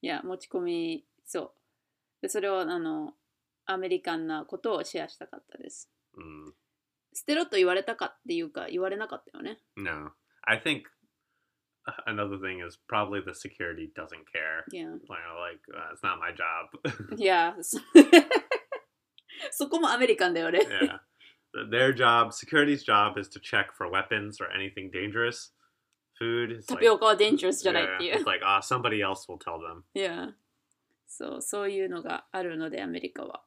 [0.00, 2.22] いや、持ち込み、そう。
[2.22, 3.14] で、それを、あの、
[3.66, 5.90] アメリカンなことをシェアしたかったです。
[6.16, 6.52] Mm,
[7.12, 9.58] 捨てろと言われたかっていうか、言われなかったよね。
[9.76, 10.12] no.
[10.44, 10.91] I think uh,
[12.06, 14.64] another thing is probably the security doesn't care.
[14.72, 14.88] いや。
[14.88, 17.16] Like, like uh, it's not my job.
[17.16, 17.78] いや、 そ
[19.50, 20.60] そこもアメリカンだよね。
[20.60, 21.00] yeah.
[21.54, 25.52] Th- Their job, security's job, is to check for weapons or anything dangerous.
[26.20, 29.82] Food is タ like, ピオカはデンジャラスじゃないってい yeah, う it's。like, ah, somebody else will tell them.
[29.94, 30.34] いや。
[31.06, 33.42] そう、そういうのがあるので、アメリカは。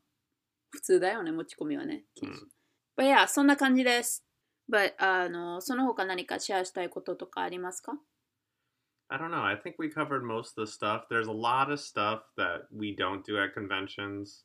[0.71, 2.05] 普通だよね、持ち込みはね。
[2.15, 2.33] 禁止。
[2.33, 2.49] うん
[2.97, 4.25] But yeah, そんな感じです。
[4.69, 7.93] But あの、その他何かシェアしたいこととかありますか
[9.10, 9.42] I don't know.
[9.42, 11.04] I think we covered most of the stuff.
[11.08, 14.42] There's a lot of stuff that we don't do at conventions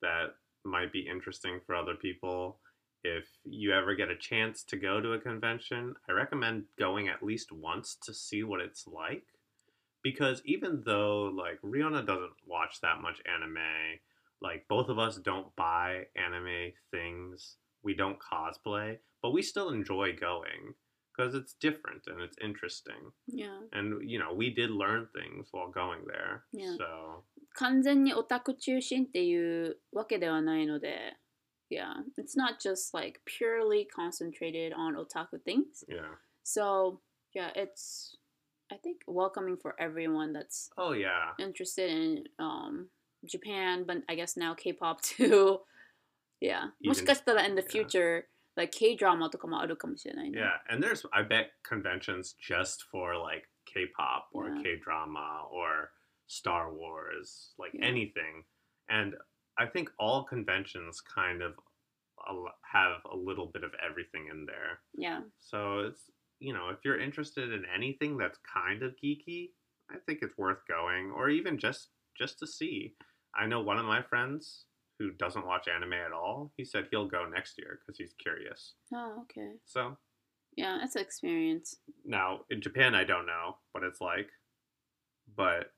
[0.00, 0.34] that
[0.64, 2.58] might be interesting for other people.
[3.04, 7.22] If you ever get a chance to go to a convention, I recommend going at
[7.22, 9.24] least once to see what it's like.
[10.02, 13.58] Because even though like Rihanna doesn't watch that much anime,
[14.40, 20.14] like both of us don't buy anime things we don't cosplay, but we still enjoy
[20.18, 20.74] going
[21.19, 23.11] because it's different and it's interesting.
[23.27, 23.59] Yeah.
[23.71, 26.43] And you know, we did learn things while going there.
[26.51, 26.75] Yeah.
[26.77, 27.23] So
[27.55, 31.15] 完全にオタク中心っていうわけではないので、
[31.71, 35.85] yeah, it's not just like purely concentrated on otaku things.
[35.87, 36.15] yeah.
[36.43, 36.99] So,
[37.33, 38.17] yeah, it's
[38.71, 41.33] I think welcoming for everyone that's Oh yeah.
[41.39, 42.89] interested in um
[43.25, 45.59] Japan, but I guess now K-pop too.
[46.41, 46.73] Yeah.
[46.83, 48.23] もしかしたら in the yeah.
[48.59, 50.39] future, like K-drama とかもあるかもしれないね。
[50.39, 54.61] Yeah, and there's I bet conventions just for like K-pop or Yeah.
[54.63, 55.91] K-drama or
[56.27, 57.85] Star Wars, like Yeah.
[57.87, 58.45] anything.
[58.89, 59.15] And
[59.57, 61.55] I think all conventions kind of
[62.27, 64.81] al- have a little bit of everything in there.
[64.97, 65.21] Yeah.
[65.39, 66.09] So it's
[66.39, 69.51] you know, if you're interested in anything that's kind of geeky,
[69.89, 72.95] I think it's worth going or even just just to see.
[73.33, 74.65] I know one of my friends
[74.99, 76.51] who doesn't watch anime at all.
[76.57, 78.75] He said he'll go next year cuz he's curious.
[78.93, 79.59] Oh, okay.
[79.65, 79.97] So,
[80.57, 81.81] Yeah, it's an experience.
[82.05, 84.29] now in Japan I don't know what it's like,
[85.35, 85.73] but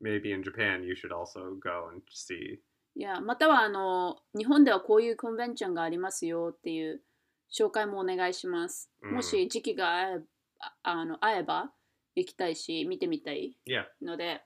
[0.00, 2.60] maybe in Japan you should also go and see.
[2.96, 7.02] いや、またはあの、日本ではこういうコンベンションがありますよっていう
[7.50, 8.90] 紹介もお願いします。
[9.02, 10.20] うんもし時期が合え
[10.58, 11.72] ああの合えば
[12.16, 13.86] 行きたいし、見てみたい Yeah.
[14.02, 14.42] ので、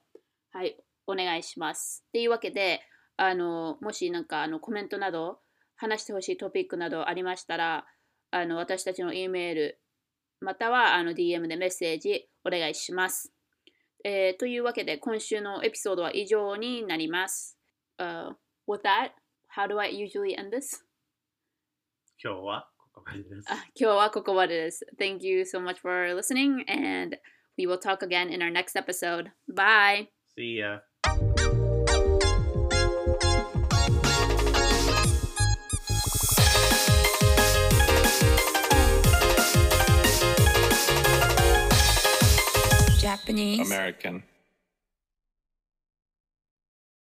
[0.52, 0.76] はい、
[1.06, 2.04] お願いします。
[2.08, 2.80] っていうわけで、
[3.19, 5.39] あの、もしなんかあのコメントなど、
[5.75, 7.85] 話してほしいトピックなどありましたら、
[8.31, 9.79] あの私たちの E メール、
[10.41, 13.33] またはあの DM でメッセージお願いします。
[14.05, 17.57] えーというわけで、今週のエピソードは以上になります。
[17.99, 18.29] Uh,
[18.67, 19.11] with that,
[19.53, 20.85] how do I usually end this?
[22.23, 23.45] 今日はここまでです。
[23.49, 24.85] あ今日はここまでです。
[24.97, 27.17] Thank you so much for listening, and
[27.57, 29.31] we will talk again in our next episode.
[29.53, 30.07] Bye!
[30.37, 30.88] See ya.
[43.09, 43.59] Japanese.
[43.71, 44.23] American.